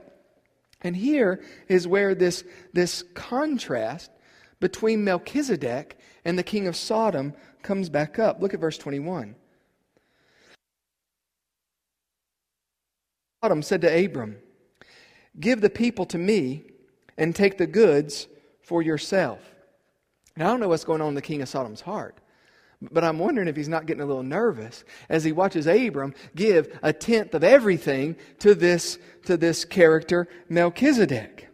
And 0.83 0.97
here 0.97 1.43
is 1.69 1.87
where 1.87 2.15
this, 2.15 2.43
this 2.73 3.05
contrast 3.15 4.11
between 4.61 5.05
Melchizedek 5.05 5.99
and 6.25 6.39
the 6.39 6.43
king 6.43 6.67
of 6.67 6.77
Sodom 6.77 7.35
comes 7.63 7.89
back 7.89 8.19
up. 8.19 8.41
Look 8.41 8.55
at 8.55 8.61
verse 8.61 8.79
21. 8.79 9.35
Sodom 13.43 13.63
said 13.63 13.81
to 13.81 14.05
Abram, 14.05 14.37
Give 15.39 15.61
the 15.61 15.71
people 15.71 16.05
to 16.07 16.19
me 16.19 16.65
and 17.17 17.35
take 17.35 17.57
the 17.57 17.67
goods 17.67 18.27
for 18.63 18.83
yourself. 18.83 19.41
Now, 20.37 20.47
I 20.47 20.51
don't 20.51 20.61
know 20.61 20.69
what's 20.69 20.85
going 20.85 21.01
on 21.01 21.09
in 21.09 21.15
the 21.15 21.23
king 21.23 21.41
of 21.41 21.49
Sodom's 21.49 21.81
heart, 21.81 22.19
but 22.83 23.03
I'm 23.03 23.19
wondering 23.19 23.49
if 23.49 23.57
he's 23.57 23.69
not 23.69 23.87
getting 23.87 24.03
a 24.03 24.07
little 24.07 24.23
nervous 24.23 24.85
as 25.09 25.25
he 25.25 25.33
watches 25.33 25.67
Abram 25.67 26.15
give 26.35 26.79
a 26.83 26.93
tenth 26.93 27.35
of 27.35 27.43
everything 27.43 28.17
to 28.41 28.55
this, 28.55 28.99
to 29.25 29.39
this 29.39 29.65
character, 29.65 30.29
Melchizedek. 30.49 31.49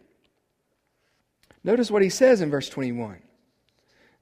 Notice 1.63 1.89
what 1.89 2.01
he 2.01 2.09
says 2.09 2.41
in 2.41 2.49
verse 2.49 2.69
21. 2.69 3.21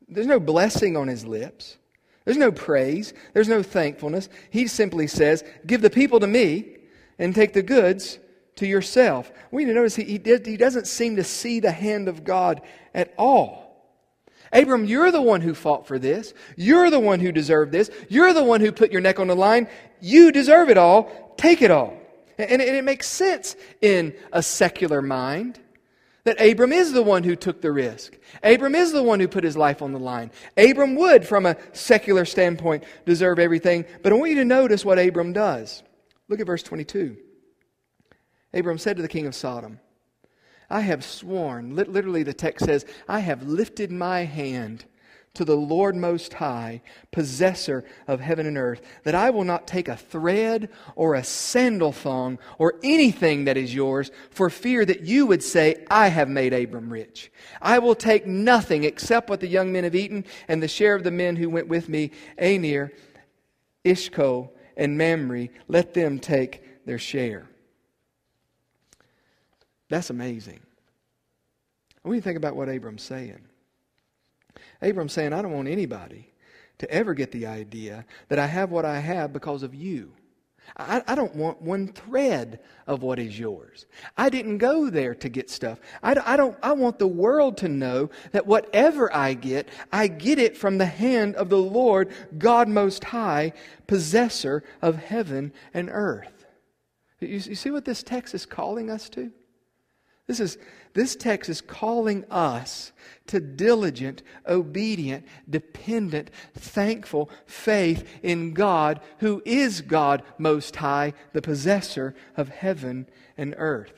There's 0.08 0.28
no 0.28 0.40
blessing 0.40 0.96
on 0.96 1.08
his 1.08 1.26
lips. 1.26 1.78
There's 2.26 2.38
no 2.38 2.52
praise. 2.52 3.14
There's 3.34 3.48
no 3.48 3.64
thankfulness. 3.64 4.30
He 4.52 4.68
simply 4.68 5.08
says, 5.08 5.44
Give 5.66 5.82
the 5.82 5.90
people 5.90 6.20
to 6.20 6.28
me 6.28 6.75
and 7.20 7.34
take 7.34 7.54
the 7.54 7.64
goods 7.64 8.20
to 8.58 8.68
yourself. 8.68 9.32
We 9.52 9.64
need 9.64 9.72
to 9.72 9.76
notice 9.76 9.96
he, 9.96 10.04
he, 10.04 10.18
did, 10.18 10.46
he 10.46 10.58
doesn't 10.58 10.88
seem 10.88 11.18
to 11.18 11.24
see 11.24 11.60
the 11.60 11.72
hand 11.72 12.08
of 12.08 12.24
God 12.24 12.62
at 12.94 13.14
all. 13.18 13.66
Abram, 14.54 14.86
you're 14.86 15.12
the 15.12 15.22
one 15.22 15.42
who 15.42 15.54
fought 15.54 15.88
for 15.88 16.00
this. 16.00 16.34
You're 16.56 16.90
the 16.90 17.00
one 17.00 17.20
who 17.20 17.32
deserved 17.32 17.72
this. 17.72 17.90
You're 18.10 18.34
the 18.34 18.44
one 18.44 18.62
who 18.62 18.72
put 18.72 18.92
your 18.92 19.02
neck 19.02 19.20
on 19.20 19.28
the 19.28 19.36
line. 19.36 19.68
You 20.00 20.32
deserve 20.32 20.70
it 20.70 20.78
all. 20.78 21.34
Take 21.38 21.62
it 21.62 21.72
all. 21.72 21.98
And, 22.38 22.62
and 22.62 22.76
it 22.76 22.84
makes 22.84 23.08
sense 23.08 23.56
in 23.82 24.14
a 24.32 24.42
secular 24.42 25.02
mind 25.02 25.60
that 26.26 26.42
Abram 26.42 26.74
is 26.74 26.92
the 26.92 27.04
one 27.04 27.24
who 27.24 27.36
took 27.36 27.62
the 27.62 27.72
risk. 27.72 28.18
Abram 28.44 28.76
is 28.76 28.92
the 28.92 29.04
one 29.04 29.20
who 29.20 29.28
put 29.28 29.44
his 29.44 29.56
life 29.56 29.82
on 29.82 29.92
the 29.92 30.00
line. 30.00 30.32
Abram 30.58 30.96
would, 30.96 31.28
from 31.28 31.46
a 31.46 31.56
secular 31.74 32.26
standpoint, 32.26 32.84
deserve 33.06 33.40
everything. 33.40 33.86
But 34.02 34.12
I 34.12 34.16
want 34.16 34.32
you 34.32 34.38
to 34.38 34.46
notice 34.46 34.84
what 34.84 35.00
Abram 35.00 35.34
does. 35.34 35.84
Look 36.28 36.40
at 36.40 36.48
verse 36.48 36.64
22. 36.64 37.18
Abram 38.54 38.78
said 38.78 38.96
to 38.96 39.02
the 39.02 39.08
king 39.08 39.28
of 39.28 39.36
Sodom, 39.36 39.80
I 40.70 40.82
have 40.82 41.04
sworn, 41.04 41.76
literally 41.76 42.24
the 42.24 42.34
text 42.34 42.66
says, 42.66 42.86
I 43.08 43.20
have 43.20 43.44
lifted 43.44 43.92
my 43.92 44.24
hand 44.24 44.86
to 45.36 45.46
the 45.46 45.56
Lord 45.56 45.96
Most 45.96 46.34
High, 46.34 46.82
possessor 47.12 47.84
of 48.08 48.22
heaven 48.22 48.48
and 48.48 48.58
earth, 48.58 48.82
that 49.04 49.14
I 49.14 49.30
will 49.30 49.44
not 49.44 49.68
take 49.68 49.88
a 49.88 49.98
thread 49.98 50.70
or 50.96 51.14
a 51.14 51.24
sandal 51.24 51.92
thong 51.92 52.40
or 52.58 52.76
anything 52.84 53.46
that 53.46 53.58
is 53.58 53.76
yours 53.76 54.12
for 54.32 54.50
fear 54.50 54.86
that 54.86 55.02
you 55.02 55.26
would 55.28 55.44
say, 55.44 55.86
I 55.92 56.08
have 56.08 56.30
made 56.30 56.54
Abram 56.54 56.92
rich. 56.92 57.32
I 57.62 57.80
will 57.80 57.96
take 57.96 58.26
nothing 58.26 58.86
except 58.86 59.30
what 59.30 59.42
the 59.42 59.48
young 59.48 59.72
men 59.72 59.84
have 59.84 59.96
eaten 59.96 60.26
and 60.48 60.64
the 60.64 60.68
share 60.68 60.96
of 60.96 61.04
the 61.04 61.12
men 61.12 61.36
who 61.36 61.50
went 61.50 61.68
with 61.68 61.90
me, 61.90 62.12
Aner, 62.40 62.92
Eshcol, 63.84 64.55
and 64.78 64.98
Mamre. 64.98 65.50
Let 65.68 65.94
them 65.94 66.20
take 66.20 66.86
their 66.86 67.00
share. 67.00 67.48
That's 69.90 70.10
amazing. 70.10 70.62
When 72.02 72.16
you 72.16 72.22
to 72.22 72.26
think 72.26 72.38
about 72.38 72.56
what 72.56 72.70
Abram's 72.70 73.04
saying, 73.04 73.42
Abram's 74.82 75.14
saying, 75.14 75.34
I 75.34 75.42
don't 75.42 75.52
want 75.52 75.68
anybody 75.68 76.32
to 76.78 76.90
ever 76.92 77.14
get 77.14 77.32
the 77.32 77.48
idea 77.48 78.06
that 78.30 78.40
I 78.40 78.46
have 78.48 78.72
what 78.72 78.86
I 78.86 79.00
have 79.00 79.34
because 79.34 79.64
of 79.64 79.74
you. 79.74 80.12
I, 80.78 81.04
I, 81.08 81.16
don't 81.16 81.36
want 81.36 81.62
one 81.62 81.88
thread 81.88 82.60
of 82.88 83.02
what 83.02 83.20
is 83.20 83.40
yours. 83.40 83.86
I 84.18 84.30
didn't 84.30 84.58
go 84.58 84.90
there 84.90 85.16
to 85.16 85.30
get 85.30 85.50
stuff. 85.50 85.80
I, 86.04 86.16
I, 86.26 86.38
don't, 86.38 86.58
I 86.62 86.74
want 86.74 87.00
the 87.00 87.08
world 87.08 87.58
to 87.58 87.70
know 87.70 88.10
that 88.32 88.46
whatever 88.46 89.14
I 89.16 89.34
get, 89.36 89.70
I 89.92 90.08
get 90.08 90.40
it 90.40 90.58
from 90.58 90.78
the 90.78 90.86
hand 90.86 91.36
of 91.36 91.50
the 91.50 91.58
Lord, 91.58 92.12
God 92.38 92.68
Most 92.68 93.04
High, 93.04 93.54
possessor 93.88 94.64
of 94.82 94.96
heaven 94.96 95.54
and 95.74 95.90
earth. 95.92 96.46
You, 97.20 97.28
you 97.28 97.56
see 97.56 97.72
what 97.72 97.86
this 97.86 98.04
text 98.04 98.34
is 98.34 98.46
calling 98.46 98.90
us 98.90 99.10
to? 99.10 99.32
This, 100.28 100.40
is, 100.40 100.58
this 100.96 101.16
text 101.16 101.50
is 101.50 101.60
calling 101.60 102.24
us 102.32 102.94
to 103.28 103.42
diligent, 103.42 104.24
obedient, 104.48 105.26
dependent, 105.50 106.32
thankful 106.54 107.30
faith 107.46 108.08
in 108.24 108.54
God, 108.54 109.02
who 109.20 109.44
is 109.46 109.82
God 109.82 110.24
Most 110.38 110.78
High, 110.78 111.14
the 111.34 111.42
possessor 111.42 112.16
of 112.38 112.48
heaven 112.48 113.08
and 113.38 113.54
earth. 113.58 113.92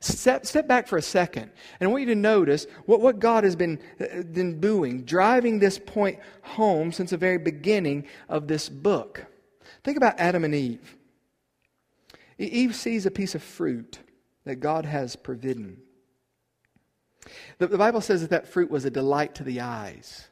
Step, 0.00 0.46
step 0.46 0.66
back 0.66 0.88
for 0.88 0.96
a 0.96 1.02
second, 1.02 1.50
and 1.78 1.88
I 1.88 1.92
want 1.92 2.00
you 2.00 2.14
to 2.14 2.14
notice 2.14 2.66
what, 2.86 3.02
what 3.02 3.18
God 3.18 3.44
has 3.44 3.54
been, 3.54 3.78
uh, 4.00 4.22
been 4.22 4.60
doing, 4.60 5.02
driving 5.02 5.58
this 5.58 5.78
point 5.78 6.18
home 6.42 6.92
since 6.92 7.10
the 7.10 7.18
very 7.18 7.38
beginning 7.38 8.06
of 8.30 8.48
this 8.48 8.70
book. 8.70 9.26
Think 9.82 9.98
about 9.98 10.18
Adam 10.18 10.44
and 10.44 10.54
Eve. 10.54 10.96
Eve 12.38 12.74
sees 12.74 13.04
a 13.04 13.10
piece 13.10 13.34
of 13.34 13.42
fruit 13.42 13.98
that 14.44 14.56
God 14.56 14.84
has 14.84 15.16
providden. 15.16 15.76
The, 17.58 17.68
the 17.68 17.78
Bible 17.78 18.00
says 18.00 18.20
that 18.20 18.30
that 18.30 18.48
fruit 18.48 18.70
was 18.70 18.84
a 18.84 18.90
delight 18.90 19.34
to 19.36 19.44
the 19.44 19.60
eyes. 19.60 20.28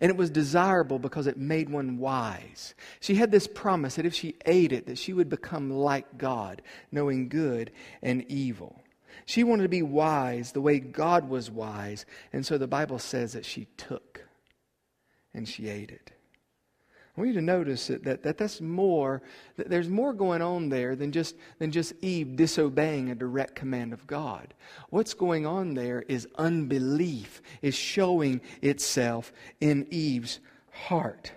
And 0.00 0.10
it 0.10 0.16
was 0.16 0.30
desirable 0.30 0.98
because 0.98 1.26
it 1.26 1.36
made 1.36 1.68
one 1.68 1.98
wise. 1.98 2.74
She 3.00 3.16
had 3.16 3.30
this 3.30 3.46
promise 3.46 3.96
that 3.96 4.06
if 4.06 4.14
she 4.14 4.36
ate 4.46 4.72
it, 4.72 4.86
that 4.86 4.98
she 4.98 5.12
would 5.12 5.28
become 5.28 5.70
like 5.70 6.16
God, 6.16 6.62
knowing 6.90 7.28
good 7.28 7.70
and 8.02 8.24
evil. 8.30 8.82
She 9.26 9.44
wanted 9.44 9.64
to 9.64 9.68
be 9.68 9.82
wise 9.82 10.52
the 10.52 10.60
way 10.60 10.78
God 10.78 11.28
was 11.28 11.50
wise, 11.50 12.06
and 12.32 12.46
so 12.46 12.58
the 12.58 12.68
Bible 12.68 12.98
says 12.98 13.32
that 13.32 13.44
she 13.44 13.66
took 13.76 14.24
and 15.34 15.48
she 15.48 15.68
ate 15.68 15.90
it. 15.90 16.12
I 17.16 17.20
want 17.20 17.28
you 17.28 17.40
to 17.40 17.42
notice 17.42 17.86
that, 17.86 18.04
that, 18.04 18.22
that 18.24 18.36
that's 18.36 18.60
more, 18.60 19.22
that 19.56 19.70
there's 19.70 19.88
more 19.88 20.12
going 20.12 20.42
on 20.42 20.68
there 20.68 20.94
than 20.94 21.12
just, 21.12 21.34
than 21.58 21.72
just 21.72 21.94
Eve 22.02 22.36
disobeying 22.36 23.10
a 23.10 23.14
direct 23.14 23.54
command 23.54 23.94
of 23.94 24.06
God. 24.06 24.52
What's 24.90 25.14
going 25.14 25.46
on 25.46 25.72
there 25.72 26.02
is 26.08 26.28
unbelief 26.36 27.40
is 27.62 27.74
showing 27.74 28.42
itself 28.60 29.32
in 29.60 29.86
Eve's 29.90 30.40
heart. 30.70 31.32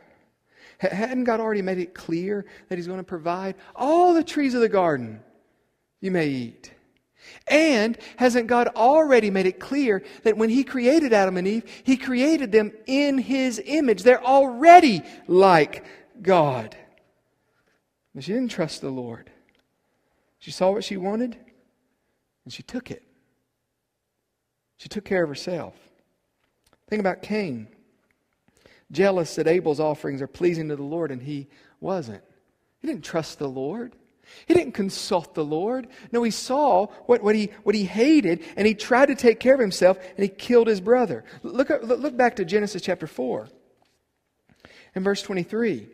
Hadn't 0.80 1.24
God 1.24 1.40
already 1.40 1.62
made 1.62 1.78
it 1.78 1.94
clear 1.94 2.46
that 2.68 2.78
He's 2.78 2.88
going 2.88 3.00
to 3.00 3.04
provide 3.04 3.56
all 3.74 4.14
the 4.14 4.24
trees 4.24 4.54
of 4.54 4.62
the 4.62 4.70
garden 4.70 5.22
you 6.02 6.12
may 6.12 6.28
eat? 6.28 6.74
And 7.48 7.98
hasn't 8.18 8.48
God 8.48 8.68
already 8.70 9.30
made 9.30 9.46
it 9.46 9.60
clear 9.60 10.04
that 10.24 10.38
when 10.38 10.50
He 10.50 10.64
created 10.64 11.14
Adam 11.14 11.38
and 11.38 11.48
Eve, 11.48 11.64
He 11.84 11.98
created 11.98 12.52
them 12.52 12.72
in 12.86 13.18
His 13.18 13.62
image? 13.64 14.04
They're 14.04 14.24
already 14.24 15.02
like 15.28 15.86
God. 16.22 16.76
But 18.14 18.24
she 18.24 18.34
didn't 18.34 18.52
trust 18.52 18.82
the 18.82 18.90
Lord. 18.90 19.32
She 20.40 20.52
saw 20.52 20.72
what 20.72 20.84
she 20.84 20.98
wanted, 20.98 21.38
and 22.46 22.54
she 22.54 22.64
took 22.64 22.92
it. 22.92 23.04
She 24.78 24.88
took 24.88 25.04
care 25.04 25.24
of 25.24 25.30
herself. 25.30 25.76
Think 26.90 27.02
about 27.02 27.22
Cain. 27.22 27.68
Jealous 28.92 29.36
that 29.36 29.48
Abel's 29.48 29.80
offerings 29.80 30.22
are 30.22 30.28
pleasing 30.28 30.70
to 30.70 30.76
the 30.76 30.84
Lord, 30.84 31.12
and 31.12 31.22
he 31.22 31.48
wasn't. 31.80 32.24
He 32.80 32.88
didn't 32.88 33.04
trust 33.04 33.38
the 33.38 33.50
Lord. 33.50 33.96
He 34.46 34.54
didn't 34.54 34.74
consult 34.74 35.34
the 35.34 35.46
Lord. 35.46 35.88
No, 36.12 36.24
he 36.24 36.32
saw 36.32 36.88
what, 37.06 37.24
what, 37.24 37.36
he, 37.36 37.52
what 37.64 37.76
he 37.76 37.86
hated 37.86 38.44
and 38.56 38.68
he 38.68 38.74
tried 38.74 39.08
to 39.08 39.16
take 39.16 39.40
care 39.40 39.54
of 39.54 39.60
himself 39.60 39.98
and 40.16 40.24
he 40.24 40.30
killed 40.30 40.68
his 40.68 40.82
brother. 40.82 41.24
Look, 41.44 41.70
look 41.70 42.18
back 42.18 42.36
to 42.38 42.46
Genesis 42.46 42.82
chapter 42.82 43.08
4 43.08 43.50
and 44.96 45.04
verse 45.04 45.22
23. 45.22 45.88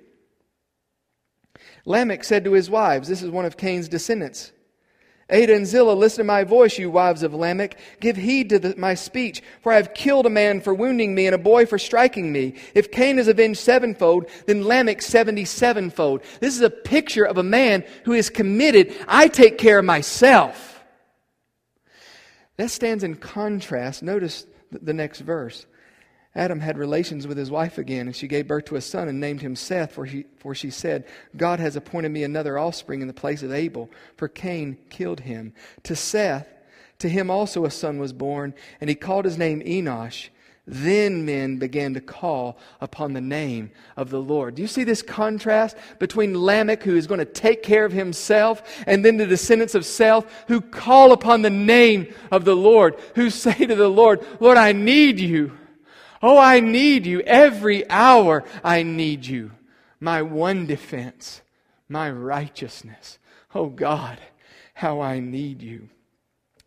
Lamech 1.85 2.23
said 2.23 2.43
to 2.43 2.53
his 2.53 2.69
wives, 2.69 3.07
This 3.07 3.21
is 3.21 3.29
one 3.29 3.45
of 3.45 3.57
Cain's 3.57 3.87
descendants. 3.87 4.51
Adah 5.27 5.55
and 5.55 5.65
Zillah, 5.65 5.93
listen 5.93 6.19
to 6.19 6.23
my 6.23 6.43
voice, 6.43 6.77
you 6.77 6.91
wives 6.91 7.23
of 7.23 7.33
Lamech. 7.33 7.79
Give 7.99 8.15
heed 8.15 8.49
to 8.49 8.59
the, 8.59 8.75
my 8.77 8.93
speech, 8.93 9.41
for 9.61 9.71
I 9.71 9.77
have 9.77 9.95
killed 9.95 10.27
a 10.27 10.29
man 10.29 10.61
for 10.61 10.71
wounding 10.71 11.15
me 11.15 11.25
and 11.25 11.33
a 11.33 11.39
boy 11.39 11.65
for 11.65 11.79
striking 11.79 12.31
me. 12.31 12.53
If 12.75 12.91
Cain 12.91 13.17
is 13.17 13.27
avenged 13.27 13.59
sevenfold, 13.59 14.27
then 14.45 14.63
Lamech 14.63 15.01
seventy 15.01 15.43
sevenfold. 15.43 16.21
This 16.41 16.55
is 16.55 16.61
a 16.61 16.69
picture 16.69 17.25
of 17.25 17.39
a 17.39 17.43
man 17.43 17.83
who 18.03 18.13
is 18.13 18.29
committed. 18.29 18.95
I 19.07 19.27
take 19.27 19.57
care 19.57 19.79
of 19.79 19.85
myself. 19.85 20.83
That 22.57 22.69
stands 22.69 23.03
in 23.03 23.15
contrast. 23.15 24.03
Notice 24.03 24.45
the 24.71 24.93
next 24.93 25.21
verse. 25.21 25.65
Adam 26.35 26.59
had 26.59 26.77
relations 26.77 27.25
with 27.25 27.37
his 27.37 27.49
wife 27.49 27.77
again, 27.77 28.07
and 28.07 28.15
she 28.15 28.27
gave 28.27 28.47
birth 28.47 28.65
to 28.65 28.75
a 28.75 28.81
son 28.81 29.07
and 29.07 29.21
named 29.21 29.41
him 29.41 29.55
Seth, 29.55 29.93
for 29.93 30.05
she, 30.05 30.25
for 30.37 30.53
she 30.53 30.69
said, 30.69 31.05
God 31.37 31.59
has 31.61 31.77
appointed 31.77 32.09
me 32.09 32.23
another 32.23 32.59
offspring 32.59 33.01
in 33.01 33.07
the 33.07 33.13
place 33.13 33.41
of 33.41 33.53
Abel, 33.53 33.89
for 34.17 34.27
Cain 34.27 34.77
killed 34.89 35.21
him. 35.21 35.53
To 35.83 35.95
Seth, 35.95 36.47
to 36.99 37.07
him 37.07 37.29
also 37.29 37.63
a 37.63 37.71
son 37.71 37.99
was 37.99 38.11
born, 38.11 38.53
and 38.81 38.89
he 38.89 38.95
called 38.95 39.23
his 39.23 39.37
name 39.37 39.61
Enosh. 39.61 40.27
Then 40.67 41.25
men 41.25 41.57
began 41.57 41.93
to 41.93 42.01
call 42.01 42.57
upon 42.81 43.13
the 43.13 43.21
name 43.21 43.71
of 43.95 44.09
the 44.09 44.19
Lord. 44.19 44.55
Do 44.55 44.61
you 44.63 44.67
see 44.67 44.83
this 44.83 45.03
contrast 45.03 45.77
between 45.99 46.37
Lamech, 46.37 46.83
who 46.83 46.97
is 46.97 47.07
going 47.07 47.19
to 47.19 47.25
take 47.25 47.61
care 47.61 47.85
of 47.85 47.91
himself, 47.93 48.83
and 48.87 49.05
then 49.05 49.17
the 49.17 49.27
descendants 49.27 49.75
of 49.75 49.85
Seth, 49.85 50.25
who 50.47 50.59
call 50.59 51.11
upon 51.11 51.43
the 51.43 51.49
name 51.49 52.13
of 52.31 52.43
the 52.45 52.55
Lord, 52.55 52.99
who 53.13 53.29
say 53.29 53.65
to 53.65 53.75
the 53.75 53.87
Lord, 53.87 54.25
Lord, 54.41 54.57
I 54.57 54.73
need 54.73 55.19
you. 55.19 55.57
Oh, 56.21 56.37
I 56.37 56.59
need 56.59 57.05
you. 57.05 57.21
Every 57.21 57.89
hour 57.89 58.43
I 58.63 58.83
need 58.83 59.25
you. 59.25 59.51
My 59.99 60.21
one 60.21 60.65
defense, 60.65 61.41
my 61.87 62.09
righteousness. 62.11 63.19
Oh, 63.53 63.67
God, 63.67 64.19
how 64.73 65.01
I 65.01 65.19
need 65.19 65.61
you. 65.61 65.89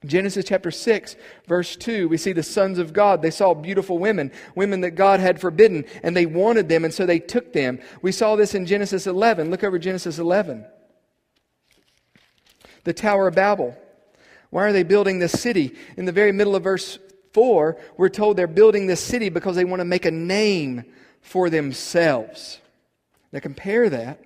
Genesis 0.07 0.45
chapter 0.45 0.71
6, 0.71 1.17
verse 1.49 1.75
2, 1.75 2.09
we 2.09 2.17
see 2.17 2.33
the 2.33 2.43
sons 2.43 2.79
of 2.79 2.93
God. 2.93 3.21
They 3.21 3.33
saw 3.33 3.53
beautiful 3.53 3.99
women, 3.99 4.31
women 4.55 4.81
that 4.83 4.93
God 4.93 5.19
had 5.19 5.41
forbidden, 5.41 5.85
and 6.05 6.17
they 6.17 6.25
wanted 6.25 6.69
them, 6.69 6.85
and 6.85 6.95
so 6.95 7.05
they 7.05 7.19
took 7.19 7.53
them. 7.53 7.81
We 8.01 8.13
saw 8.13 8.37
this 8.37 8.55
in 8.55 8.65
Genesis 8.65 9.09
11. 9.09 9.51
Look 9.51 9.65
over 9.65 9.79
Genesis 9.79 10.19
11. 10.19 10.65
The 12.85 12.93
Tower 12.93 13.27
of 13.27 13.35
Babel. 13.35 13.77
Why 14.51 14.67
are 14.67 14.73
they 14.73 14.85
building 14.85 15.19
this 15.19 15.33
city? 15.33 15.75
In 15.97 16.05
the 16.05 16.13
very 16.13 16.33
middle 16.33 16.55
of 16.55 16.63
verse 16.63 16.99
4, 17.39 17.79
we're 17.97 18.09
told 18.09 18.37
they're 18.37 18.49
building 18.49 18.89
this 18.89 19.01
city 19.01 19.29
because 19.29 19.55
they 19.55 19.65
want 19.65 19.79
to 19.79 19.85
make 19.85 20.05
a 20.05 20.11
name 20.11 20.85
for 21.21 21.49
themselves. 21.49 22.59
Now 23.31 23.39
compare 23.39 23.89
that 23.89 24.21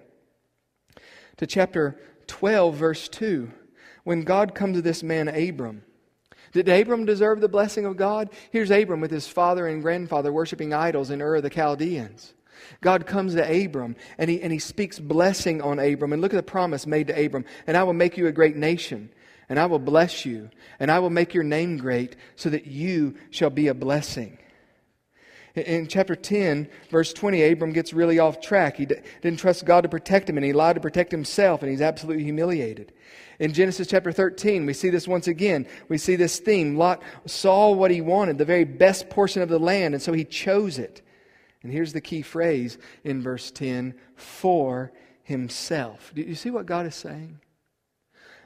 to 1.36 1.46
chapter 1.46 2.00
12, 2.26 2.74
verse 2.74 3.08
2 3.10 3.50
when 4.04 4.22
God 4.22 4.54
comes 4.54 4.78
to 4.78 4.82
this 4.82 5.02
man, 5.02 5.28
Abram. 5.28 5.84
Did 6.52 6.70
Abram 6.70 7.04
deserve 7.04 7.42
the 7.42 7.50
blessing 7.50 7.84
of 7.84 7.98
God? 7.98 8.30
Here's 8.50 8.70
Abram 8.70 9.02
with 9.02 9.10
his 9.10 9.28
father 9.28 9.66
and 9.66 9.82
grandfather 9.82 10.32
worshiping 10.32 10.72
idols 10.72 11.10
in 11.10 11.20
Ur 11.20 11.36
of 11.36 11.42
the 11.42 11.50
Chaldeans. 11.50 12.32
God 12.80 13.06
comes 13.06 13.34
to 13.34 13.64
Abram 13.64 13.94
and 14.16 14.30
he, 14.30 14.40
and 14.40 14.50
he 14.50 14.58
speaks 14.58 14.98
blessing 14.98 15.60
on 15.60 15.78
Abram. 15.78 16.14
And 16.14 16.22
look 16.22 16.32
at 16.32 16.38
the 16.38 16.42
promise 16.42 16.86
made 16.86 17.08
to 17.08 17.26
Abram. 17.26 17.44
And 17.66 17.76
I 17.76 17.82
will 17.82 17.92
make 17.92 18.16
you 18.16 18.26
a 18.26 18.32
great 18.32 18.56
nation, 18.56 19.10
and 19.52 19.60
I 19.60 19.66
will 19.66 19.78
bless 19.78 20.24
you, 20.24 20.48
and 20.80 20.90
I 20.90 20.98
will 20.98 21.10
make 21.10 21.34
your 21.34 21.44
name 21.44 21.76
great, 21.76 22.16
so 22.36 22.48
that 22.48 22.66
you 22.66 23.16
shall 23.28 23.50
be 23.50 23.68
a 23.68 23.74
blessing. 23.74 24.38
In 25.54 25.88
chapter 25.88 26.16
10, 26.16 26.70
verse 26.90 27.12
20, 27.12 27.42
Abram 27.42 27.74
gets 27.74 27.92
really 27.92 28.18
off 28.18 28.40
track. 28.40 28.78
He 28.78 28.86
didn't 28.86 29.36
trust 29.36 29.66
God 29.66 29.82
to 29.82 29.90
protect 29.90 30.30
him, 30.30 30.38
and 30.38 30.46
he 30.46 30.54
lied 30.54 30.76
to 30.76 30.80
protect 30.80 31.12
himself, 31.12 31.60
and 31.60 31.70
he's 31.70 31.82
absolutely 31.82 32.24
humiliated. 32.24 32.94
In 33.40 33.52
Genesis 33.52 33.88
chapter 33.88 34.10
13, 34.10 34.64
we 34.64 34.72
see 34.72 34.88
this 34.88 35.06
once 35.06 35.28
again. 35.28 35.66
We 35.90 35.98
see 35.98 36.16
this 36.16 36.38
theme. 36.38 36.78
Lot 36.78 37.02
saw 37.26 37.72
what 37.72 37.90
he 37.90 38.00
wanted, 38.00 38.38
the 38.38 38.46
very 38.46 38.64
best 38.64 39.10
portion 39.10 39.42
of 39.42 39.50
the 39.50 39.58
land, 39.58 39.92
and 39.92 40.02
so 40.02 40.14
he 40.14 40.24
chose 40.24 40.78
it. 40.78 41.02
And 41.62 41.70
here's 41.70 41.92
the 41.92 42.00
key 42.00 42.22
phrase 42.22 42.78
in 43.04 43.20
verse 43.20 43.50
10 43.50 43.96
for 44.16 44.92
himself. 45.24 46.10
Do 46.14 46.22
you 46.22 46.36
see 46.36 46.48
what 46.48 46.64
God 46.64 46.86
is 46.86 46.94
saying? 46.94 47.41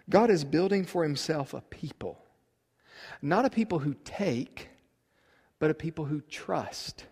God 0.09 0.31
is 0.31 0.45
building 0.45 0.85
for 0.85 1.03
himself 1.03 1.55
a 1.55 1.61
people, 1.61 2.19
not 3.21 3.45
a 3.45 3.51
people 3.51 3.79
who 3.79 3.95
take 4.05 4.69
but 5.59 5.71
a 5.71 5.75
people 5.75 6.05
who 6.05 6.21
trust. 6.21 7.07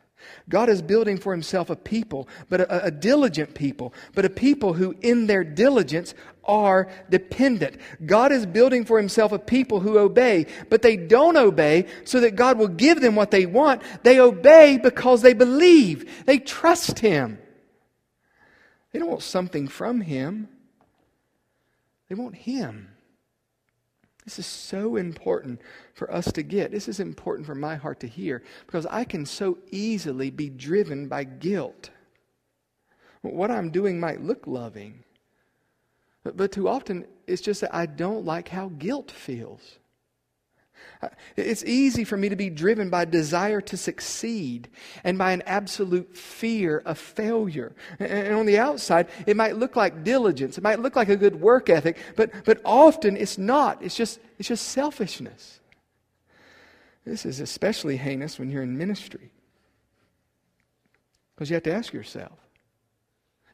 God 0.48 0.70
is 0.70 0.80
building 0.80 1.18
for 1.18 1.32
himself 1.32 1.68
a 1.68 1.76
people, 1.76 2.28
but 2.48 2.62
a, 2.62 2.86
a, 2.86 2.90
diligent 2.90 3.54
people, 3.54 3.92
but 4.14 4.24
a 4.24 4.30
people 4.30 4.72
who, 4.72 4.94
in 5.02 5.26
their 5.26 5.44
diligence, 5.44 6.14
are 6.44 6.88
dependent. 7.10 7.76
God 8.06 8.32
is 8.32 8.46
building 8.46 8.86
for 8.86 8.98
himself 8.98 9.32
a 9.32 9.38
people 9.38 9.80
who 9.80 9.98
obey, 9.98 10.46
but 10.70 10.80
they 10.80 10.96
don't 10.96 11.36
obey 11.36 11.86
so 12.04 12.20
that 12.20 12.36
God 12.36 12.58
will 12.58 12.68
give 12.68 13.02
them 13.02 13.16
what 13.16 13.30
they 13.30 13.44
want. 13.44 13.82
They 14.02 14.18
obey 14.18 14.78
because 14.78 15.20
they 15.20 15.34
believe, 15.34 16.24
they 16.24 16.38
trust 16.38 17.00
him. 17.00 17.38
They 18.92 19.00
don't 19.00 19.10
want 19.10 19.22
something 19.22 19.68
from 19.68 20.00
him, 20.00 20.48
they 22.14 22.22
want 22.22 22.36
him. 22.36 22.88
This 24.24 24.38
is 24.38 24.46
so 24.46 24.96
important 24.96 25.60
for 25.94 26.10
us 26.12 26.32
to 26.32 26.42
get. 26.42 26.70
This 26.70 26.88
is 26.88 27.00
important 27.00 27.46
for 27.46 27.54
my 27.54 27.74
heart 27.76 28.00
to 28.00 28.06
hear 28.06 28.42
because 28.66 28.86
I 28.86 29.04
can 29.04 29.26
so 29.26 29.58
easily 29.70 30.30
be 30.30 30.48
driven 30.48 31.08
by 31.08 31.24
guilt. 31.24 31.90
What 33.22 33.50
I'm 33.50 33.70
doing 33.70 34.00
might 34.00 34.22
look 34.22 34.46
loving, 34.46 35.04
but, 36.22 36.36
but 36.36 36.52
too 36.52 36.68
often 36.68 37.06
it's 37.26 37.42
just 37.42 37.60
that 37.62 37.74
I 37.74 37.86
don't 37.86 38.24
like 38.24 38.48
how 38.48 38.68
guilt 38.78 39.10
feels. 39.10 39.78
It's 41.36 41.64
easy 41.64 42.04
for 42.04 42.16
me 42.16 42.28
to 42.28 42.36
be 42.36 42.50
driven 42.50 42.90
by 42.90 43.04
desire 43.04 43.60
to 43.62 43.76
succeed 43.76 44.68
and 45.02 45.18
by 45.18 45.32
an 45.32 45.42
absolute 45.46 46.16
fear 46.16 46.82
of 46.84 46.98
failure. 46.98 47.74
And 47.98 48.34
on 48.34 48.46
the 48.46 48.58
outside, 48.58 49.08
it 49.26 49.36
might 49.36 49.56
look 49.56 49.76
like 49.76 50.04
diligence. 50.04 50.58
It 50.58 50.64
might 50.64 50.80
look 50.80 50.96
like 50.96 51.08
a 51.08 51.16
good 51.16 51.40
work 51.40 51.68
ethic, 51.68 51.98
but, 52.16 52.30
but 52.44 52.60
often 52.64 53.16
it's 53.16 53.38
not. 53.38 53.82
It's 53.82 53.96
just, 53.96 54.20
it's 54.38 54.48
just 54.48 54.68
selfishness. 54.68 55.60
This 57.04 57.26
is 57.26 57.40
especially 57.40 57.96
heinous 57.96 58.38
when 58.38 58.50
you're 58.50 58.62
in 58.62 58.78
ministry. 58.78 59.30
Because 61.34 61.50
you 61.50 61.54
have 61.54 61.64
to 61.64 61.74
ask 61.74 61.92
yourself 61.92 62.43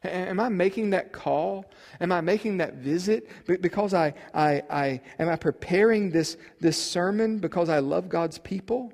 Am 0.03 0.39
I 0.39 0.49
making 0.49 0.91
that 0.91 1.11
call? 1.11 1.65
Am 1.99 2.11
I 2.11 2.21
making 2.21 2.57
that 2.57 2.75
visit 2.75 3.29
because 3.45 3.93
I, 3.93 4.15
I, 4.33 4.63
I 4.69 5.01
am 5.19 5.29
I 5.29 5.35
preparing 5.35 6.09
this, 6.09 6.37
this 6.59 6.77
sermon 6.77 7.37
because 7.37 7.69
I 7.69 7.79
love 7.79 8.09
God's 8.09 8.39
people? 8.39 8.91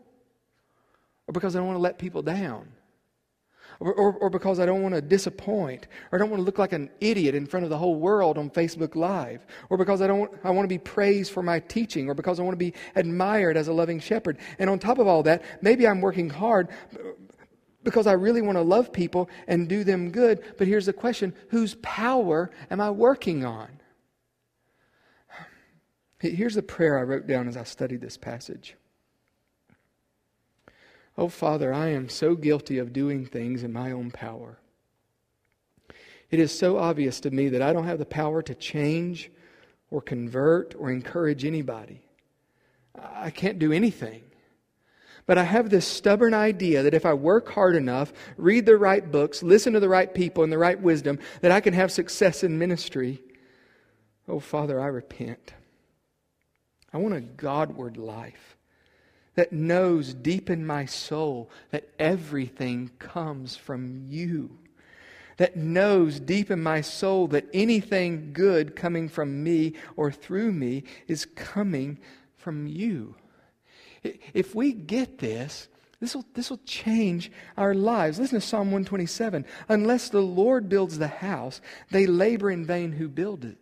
Or 1.27 1.31
because 1.31 1.55
I 1.55 1.59
don't 1.59 1.67
want 1.67 1.77
to 1.77 1.81
let 1.81 1.97
people 1.97 2.21
down? 2.21 2.67
Or, 3.79 3.93
or, 3.93 4.13
or, 4.13 4.29
because 4.31 4.59
I 4.59 4.65
don't 4.65 4.81
want 4.81 4.95
to 4.95 5.01
disappoint, 5.01 5.87
or 6.11 6.17
I 6.17 6.19
don't 6.19 6.31
want 6.31 6.41
to 6.41 6.45
look 6.45 6.57
like 6.57 6.73
an 6.73 6.89
idiot 6.99 7.35
in 7.35 7.45
front 7.45 7.63
of 7.63 7.69
the 7.69 7.77
whole 7.77 7.95
world 7.95 8.39
on 8.39 8.49
Facebook 8.49 8.95
Live, 8.95 9.45
or 9.69 9.77
because 9.77 10.01
I 10.01 10.07
don't 10.07 10.19
want, 10.19 10.31
I 10.43 10.49
want 10.49 10.63
to 10.63 10.67
be 10.67 10.79
praised 10.79 11.31
for 11.31 11.43
my 11.43 11.59
teaching, 11.59 12.09
or 12.09 12.15
because 12.15 12.39
I 12.39 12.43
want 12.43 12.53
to 12.53 12.57
be 12.57 12.73
admired 12.95 13.55
as 13.55 13.67
a 13.67 13.73
loving 13.73 13.99
shepherd. 13.99 14.39
And 14.57 14.67
on 14.67 14.79
top 14.79 14.97
of 14.97 15.05
all 15.05 15.21
that, 15.23 15.43
maybe 15.61 15.87
I'm 15.87 16.01
working 16.01 16.27
hard, 16.27 16.69
because 17.87 18.05
I 18.05 18.11
really 18.11 18.41
want 18.41 18.57
to 18.57 18.63
love 18.63 18.91
people 18.91 19.29
and 19.47 19.69
do 19.69 19.85
them 19.85 20.11
good. 20.11 20.43
But 20.57 20.67
here's 20.67 20.87
the 20.87 20.91
question 20.91 21.33
whose 21.47 21.75
power 21.75 22.51
am 22.69 22.81
I 22.81 22.91
working 22.91 23.45
on? 23.45 23.69
Here's 26.19 26.55
the 26.55 26.61
prayer 26.61 26.99
I 26.99 27.03
wrote 27.03 27.27
down 27.27 27.47
as 27.47 27.55
I 27.55 27.63
studied 27.63 28.01
this 28.01 28.17
passage. 28.17 28.75
Oh, 31.17 31.29
Father, 31.29 31.73
I 31.73 31.87
am 31.87 32.09
so 32.09 32.35
guilty 32.35 32.77
of 32.77 32.91
doing 32.91 33.25
things 33.25 33.63
in 33.63 33.71
my 33.71 33.93
own 33.93 34.11
power. 34.11 34.59
It 36.29 36.41
is 36.41 36.51
so 36.51 36.77
obvious 36.77 37.21
to 37.21 37.31
me 37.31 37.47
that 37.47 37.61
I 37.61 37.71
don't 37.71 37.85
have 37.85 37.99
the 37.99 38.05
power 38.05 38.41
to 38.41 38.53
change 38.53 39.31
or 39.89 40.01
convert 40.01 40.75
or 40.77 40.91
encourage 40.91 41.45
anybody. 41.45 42.01
I 43.01 43.29
can't 43.29 43.59
do 43.59 43.71
anything. 43.71 44.23
But 45.27 45.37
I 45.37 45.43
have 45.43 45.69
this 45.69 45.85
stubborn 45.85 46.33
idea 46.33 46.81
that 46.83 46.93
if 46.93 47.05
I 47.05 47.13
work 47.13 47.51
hard 47.51 47.75
enough, 47.75 48.13
read 48.37 48.65
the 48.65 48.77
right 48.77 49.11
books, 49.11 49.43
listen 49.43 49.73
to 49.73 49.79
the 49.79 49.89
right 49.89 50.11
people 50.11 50.43
and 50.43 50.51
the 50.51 50.57
right 50.57 50.79
wisdom, 50.79 51.19
that 51.41 51.51
I 51.51 51.59
can 51.59 51.73
have 51.73 51.91
success 51.91 52.43
in 52.43 52.57
ministry. 52.57 53.21
Oh, 54.27 54.39
Father, 54.39 54.79
I 54.79 54.87
repent. 54.87 55.53
I 56.93 56.97
want 56.97 57.13
a 57.13 57.21
Godward 57.21 57.97
life 57.97 58.57
that 59.35 59.51
knows 59.51 60.13
deep 60.13 60.49
in 60.49 60.65
my 60.65 60.85
soul 60.85 61.51
that 61.71 61.89
everything 61.99 62.89
comes 62.97 63.57
from 63.57 64.05
you. 64.07 64.57
That 65.35 65.57
knows 65.57 66.21
deep 66.21 66.49
in 66.49 66.63
my 66.63 66.81
soul 66.81 67.27
that 67.27 67.45
anything 67.53 68.31
good 68.31 68.75
coming 68.75 69.09
from 69.09 69.43
me 69.43 69.73
or 69.97 70.09
through 70.09 70.53
me 70.53 70.85
is 71.07 71.25
coming 71.25 71.99
from 72.37 72.65
you. 72.65 73.15
If 74.03 74.55
we 74.55 74.73
get 74.73 75.17
this, 75.17 75.67
this 75.99 76.15
will, 76.15 76.25
this 76.33 76.49
will 76.49 76.59
change 76.65 77.31
our 77.57 77.73
lives. 77.73 78.19
Listen 78.19 78.39
to 78.39 78.45
Psalm 78.45 78.67
127. 78.67 79.45
Unless 79.69 80.09
the 80.09 80.21
Lord 80.21 80.69
builds 80.69 80.99
the 80.99 81.07
house, 81.07 81.59
they 81.89 82.05
labor 82.05 82.51
in 82.51 82.65
vain 82.65 82.91
who 82.91 83.07
build 83.07 83.45
it. 83.45 83.57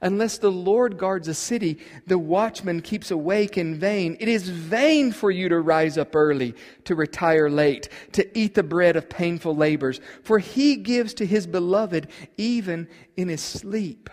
Unless 0.00 0.38
the 0.38 0.50
Lord 0.50 0.96
guards 0.96 1.28
a 1.28 1.34
city, 1.34 1.78
the 2.06 2.18
watchman 2.18 2.80
keeps 2.80 3.10
awake 3.10 3.58
in 3.58 3.74
vain. 3.74 4.16
It 4.20 4.28
is 4.28 4.48
vain 4.48 5.12
for 5.12 5.30
you 5.30 5.48
to 5.48 5.60
rise 5.60 5.98
up 5.98 6.16
early, 6.16 6.54
to 6.84 6.94
retire 6.94 7.50
late, 7.50 7.88
to 8.12 8.38
eat 8.38 8.54
the 8.54 8.62
bread 8.62 8.96
of 8.96 9.10
painful 9.10 9.54
labors, 9.54 10.00
for 10.22 10.38
he 10.38 10.76
gives 10.76 11.14
to 11.14 11.26
his 11.26 11.46
beloved 11.46 12.08
even 12.36 12.88
in 13.16 13.28
his 13.28 13.42
sleep. 13.42 14.08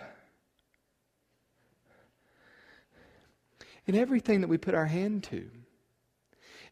In 3.86 3.94
everything 3.96 4.42
that 4.42 4.48
we 4.48 4.58
put 4.58 4.74
our 4.74 4.86
hand 4.86 5.24
to, 5.24 5.50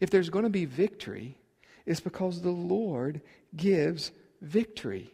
if 0.01 0.11
there's 0.11 0.31
going 0.31 0.45
to 0.45 0.51
be 0.51 0.65
victory, 0.65 1.37
it's 1.87 2.01
because 2.01 2.41
the 2.41 2.51
Lord 2.51 3.21
gives 3.57 4.13
victory. 4.41 5.11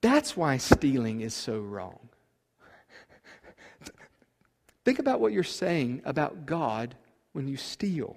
That's 0.00 0.36
why 0.36 0.56
stealing 0.56 1.20
is 1.20 1.34
so 1.34 1.58
wrong. 1.60 2.08
Think 4.84 4.98
about 4.98 5.20
what 5.20 5.32
you're 5.32 5.44
saying 5.44 6.02
about 6.04 6.44
God 6.44 6.96
when 7.32 7.46
you 7.46 7.56
steal. 7.56 8.16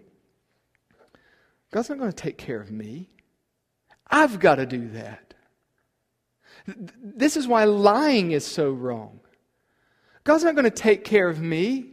God's 1.72 1.90
not 1.90 2.00
going 2.00 2.12
to 2.12 2.16
take 2.16 2.38
care 2.38 2.60
of 2.60 2.72
me. 2.72 3.10
I've 4.10 4.40
got 4.40 4.56
to 4.56 4.66
do 4.66 4.90
that. 4.90 5.34
This 6.68 7.38
is 7.38 7.48
why 7.48 7.66
lying 7.66 8.32
is 8.32 8.46
so 8.46 8.72
wrong. 8.72 9.20
God's 10.24 10.44
not 10.44 10.56
going 10.56 10.66
to 10.66 10.72
take 10.72 11.04
care 11.04 11.30
of 11.30 11.40
me. 11.40 11.92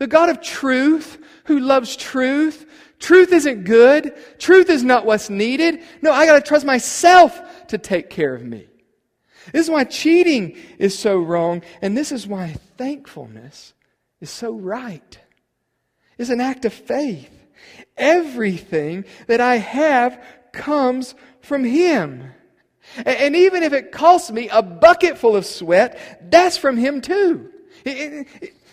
The 0.00 0.06
God 0.06 0.30
of 0.30 0.40
truth, 0.40 1.22
who 1.44 1.60
loves 1.60 1.94
truth, 1.94 2.64
truth 2.98 3.34
isn't 3.34 3.64
good. 3.64 4.14
Truth 4.38 4.70
is 4.70 4.82
not 4.82 5.04
what's 5.04 5.28
needed. 5.28 5.82
No, 6.00 6.10
I 6.10 6.24
got 6.24 6.36
to 6.36 6.40
trust 6.40 6.64
myself 6.64 7.38
to 7.68 7.76
take 7.76 8.08
care 8.08 8.34
of 8.34 8.42
me. 8.42 8.66
This 9.52 9.66
is 9.66 9.70
why 9.70 9.84
cheating 9.84 10.56
is 10.78 10.98
so 10.98 11.18
wrong, 11.18 11.62
and 11.82 11.98
this 11.98 12.12
is 12.12 12.26
why 12.26 12.56
thankfulness 12.78 13.74
is 14.22 14.30
so 14.30 14.52
right. 14.52 15.18
It's 16.16 16.30
an 16.30 16.40
act 16.40 16.64
of 16.64 16.72
faith. 16.72 17.30
Everything 17.98 19.04
that 19.26 19.42
I 19.42 19.56
have 19.56 20.22
comes 20.52 21.14
from 21.42 21.62
Him. 21.62 22.32
And 23.04 23.36
even 23.36 23.62
if 23.62 23.74
it 23.74 23.92
costs 23.92 24.30
me 24.30 24.48
a 24.48 24.62
bucket 24.62 25.18
full 25.18 25.36
of 25.36 25.44
sweat, 25.44 26.30
that's 26.30 26.56
from 26.56 26.78
Him 26.78 27.02
too. 27.02 27.50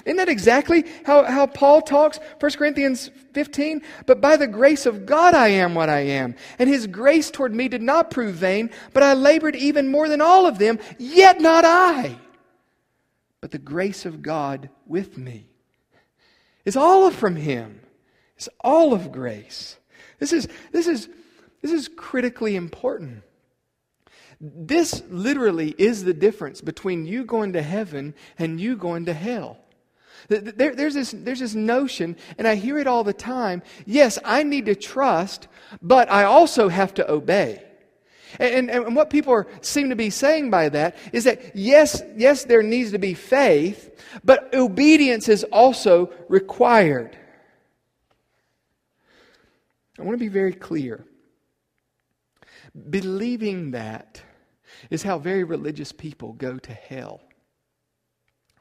Isn't 0.07 0.17
that 0.17 0.29
exactly 0.29 0.85
how, 1.03 1.25
how 1.25 1.47
Paul 1.47 1.81
talks? 1.81 2.17
1 2.39 2.51
Corinthians 2.53 3.11
15. 3.33 3.81
But 4.05 4.21
by 4.21 4.37
the 4.37 4.47
grace 4.47 4.85
of 4.85 5.05
God 5.05 5.33
I 5.33 5.49
am 5.49 5.75
what 5.75 5.89
I 5.89 5.99
am. 5.99 6.35
And 6.57 6.69
his 6.69 6.87
grace 6.87 7.29
toward 7.29 7.53
me 7.53 7.67
did 7.67 7.81
not 7.81 8.09
prove 8.09 8.35
vain, 8.35 8.69
but 8.93 9.03
I 9.03 9.13
labored 9.15 9.57
even 9.57 9.89
more 9.89 10.07
than 10.07 10.21
all 10.21 10.45
of 10.45 10.59
them, 10.59 10.79
yet 10.97 11.41
not 11.41 11.65
I. 11.65 12.17
But 13.41 13.51
the 13.51 13.57
grace 13.57 14.05
of 14.05 14.21
God 14.21 14.69
with 14.85 15.17
me. 15.17 15.49
It's 16.63 16.77
all 16.77 17.11
from 17.11 17.35
him. 17.35 17.81
It's 18.37 18.47
all 18.61 18.93
of 18.93 19.11
grace. 19.11 19.77
This 20.19 20.31
is, 20.31 20.47
this 20.71 20.87
is, 20.87 21.09
this 21.61 21.73
is 21.73 21.89
critically 21.89 22.55
important. 22.55 23.23
This 24.39 25.03
literally 25.09 25.75
is 25.77 26.05
the 26.05 26.13
difference 26.13 26.61
between 26.61 27.05
you 27.05 27.25
going 27.25 27.53
to 27.53 27.61
heaven 27.61 28.15
and 28.39 28.61
you 28.61 28.77
going 28.77 29.07
to 29.07 29.13
hell. 29.13 29.57
There, 30.27 30.73
there's, 30.75 30.93
this, 30.93 31.11
there's 31.11 31.39
this 31.39 31.55
notion, 31.55 32.17
and 32.37 32.47
I 32.47 32.55
hear 32.55 32.77
it 32.77 32.87
all 32.87 33.03
the 33.03 33.13
time 33.13 33.61
yes, 33.85 34.19
I 34.25 34.43
need 34.43 34.65
to 34.65 34.75
trust, 34.75 35.47
but 35.81 36.11
I 36.11 36.23
also 36.23 36.69
have 36.69 36.93
to 36.95 37.09
obey. 37.09 37.63
And, 38.39 38.69
and, 38.69 38.85
and, 38.85 38.95
what 38.95 39.09
people 39.09 39.33
are, 39.33 39.47
seem 39.61 39.89
to 39.89 39.95
be 39.95 40.09
saying 40.09 40.51
by 40.51 40.69
that 40.69 40.97
is 41.13 41.23
that 41.23 41.55
yes, 41.55 42.01
yes, 42.15 42.43
there 42.43 42.61
needs 42.61 42.91
to 42.91 42.99
be 42.99 43.13
faith, 43.13 43.89
but 44.23 44.53
obedience 44.53 45.29
is 45.29 45.43
also 45.45 46.11
required. 46.27 47.17
I 49.97 50.03
want 50.03 50.13
to 50.13 50.23
be 50.23 50.27
very 50.27 50.53
clear. 50.53 51.05
Believing 52.89 53.71
that 53.71 54.21
is 54.89 55.03
how 55.03 55.17
very 55.17 55.43
religious 55.43 55.91
people 55.91 56.33
go 56.33 56.57
to 56.59 56.73
hell. 56.73 57.21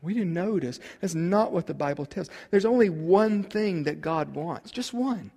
We 0.02 0.14
didn't 0.14 0.34
notice. 0.34 0.78
That's 1.00 1.14
not 1.14 1.52
what 1.52 1.66
the 1.66 1.74
Bible 1.74 2.06
tells. 2.06 2.30
There's 2.50 2.64
only 2.64 2.90
one 2.90 3.42
thing 3.42 3.84
that 3.84 4.00
God 4.00 4.34
wants, 4.34 4.70
just 4.70 4.92
one. 4.92 5.32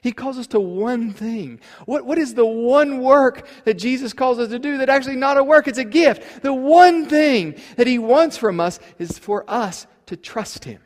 He 0.00 0.12
calls 0.12 0.38
us 0.38 0.46
to 0.48 0.60
one 0.60 1.12
thing. 1.12 1.60
What, 1.86 2.04
what 2.04 2.18
is 2.18 2.34
the 2.34 2.46
one 2.46 3.00
work 3.00 3.46
that 3.64 3.74
Jesus 3.74 4.12
calls 4.12 4.38
us 4.38 4.48
to 4.48 4.58
do 4.58 4.78
that 4.78 4.88
actually 4.88 5.16
not 5.16 5.38
a 5.38 5.44
work, 5.44 5.68
it's 5.68 5.78
a 5.78 5.84
gift? 5.84 6.42
The 6.42 6.52
one 6.52 7.06
thing 7.06 7.56
that 7.76 7.86
He 7.86 7.98
wants 7.98 8.36
from 8.36 8.60
us 8.60 8.80
is 8.98 9.18
for 9.18 9.48
us 9.48 9.86
to 10.06 10.16
trust 10.16 10.64
Him. 10.64 10.80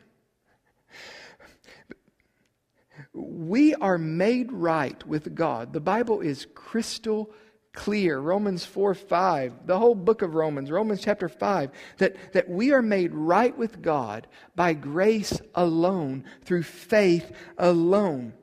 We 3.13 3.73
are 3.75 3.97
made 3.97 4.51
right 4.51 5.05
with 5.07 5.33
God. 5.33 5.73
The 5.73 5.79
Bible 5.79 6.21
is 6.21 6.47
crystal 6.53 7.31
clear. 7.73 8.19
Romans 8.19 8.65
4 8.65 8.93
5, 8.93 9.67
the 9.67 9.77
whole 9.77 9.95
book 9.95 10.21
of 10.21 10.35
Romans, 10.35 10.71
Romans 10.71 11.01
chapter 11.01 11.29
5, 11.29 11.71
that, 11.97 12.33
that 12.33 12.49
we 12.49 12.71
are 12.71 12.81
made 12.81 13.13
right 13.13 13.55
with 13.57 13.81
God 13.81 14.27
by 14.55 14.73
grace 14.73 15.39
alone, 15.55 16.25
through 16.43 16.63
faith 16.63 17.31
alone. 17.57 18.33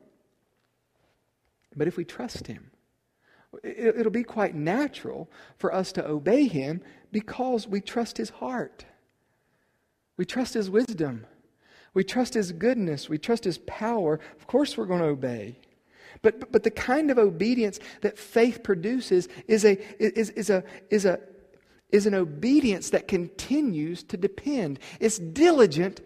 But 1.76 1.88
if 1.88 1.96
we 1.96 2.04
trust 2.04 2.46
Him, 2.46 2.70
it, 3.62 3.96
it'll 3.98 4.12
be 4.12 4.24
quite 4.24 4.54
natural 4.54 5.30
for 5.58 5.74
us 5.74 5.92
to 5.92 6.06
obey 6.06 6.46
Him 6.46 6.80
because 7.12 7.66
we 7.66 7.80
trust 7.80 8.16
His 8.16 8.30
heart. 8.30 8.84
We 10.16 10.24
trust 10.24 10.54
His 10.54 10.70
wisdom. 10.70 11.26
We 11.92 12.04
trust 12.04 12.34
His 12.34 12.52
goodness. 12.52 13.08
We 13.08 13.18
trust 13.18 13.44
His 13.44 13.58
power. 13.58 14.20
Of 14.38 14.46
course, 14.46 14.76
we're 14.76 14.86
going 14.86 15.00
to 15.00 15.06
obey. 15.06 15.58
But, 16.26 16.50
but 16.50 16.64
the 16.64 16.72
kind 16.72 17.12
of 17.12 17.18
obedience 17.18 17.78
that 18.00 18.18
faith 18.18 18.64
produces 18.64 19.28
is, 19.46 19.64
a, 19.64 19.78
is, 20.02 20.30
is, 20.30 20.50
a, 20.50 20.64
is, 20.90 21.04
a, 21.04 21.20
is 21.90 22.04
an 22.04 22.14
obedience 22.14 22.90
that 22.90 23.06
continues 23.06 24.02
to 24.02 24.16
depend. 24.16 24.80
It's 24.98 25.18
diligent 25.20 26.00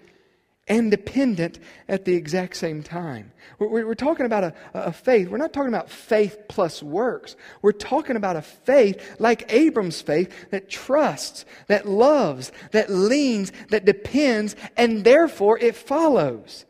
and 0.68 0.90
dependent 0.90 1.58
at 1.88 2.04
the 2.04 2.16
exact 2.16 2.58
same 2.58 2.82
time. 2.82 3.32
We're, 3.58 3.86
we're 3.86 3.94
talking 3.94 4.26
about 4.26 4.44
a, 4.44 4.54
a, 4.74 4.92
faith. 4.92 5.30
We're 5.30 5.38
not 5.38 5.54
talking 5.54 5.72
about 5.72 5.88
faith 5.88 6.36
plus 6.50 6.82
works. 6.82 7.34
We're 7.62 7.72
talking 7.72 8.16
about 8.16 8.36
a 8.36 8.42
faith 8.42 9.16
like 9.18 9.50
Abram's 9.50 10.02
faith 10.02 10.50
that 10.50 10.68
trusts, 10.68 11.46
that 11.68 11.88
loves, 11.88 12.52
that 12.72 12.90
leans, 12.90 13.52
that 13.70 13.86
depends, 13.86 14.54
and 14.76 15.02
therefore 15.02 15.58
it 15.58 15.76
follows. 15.76 16.66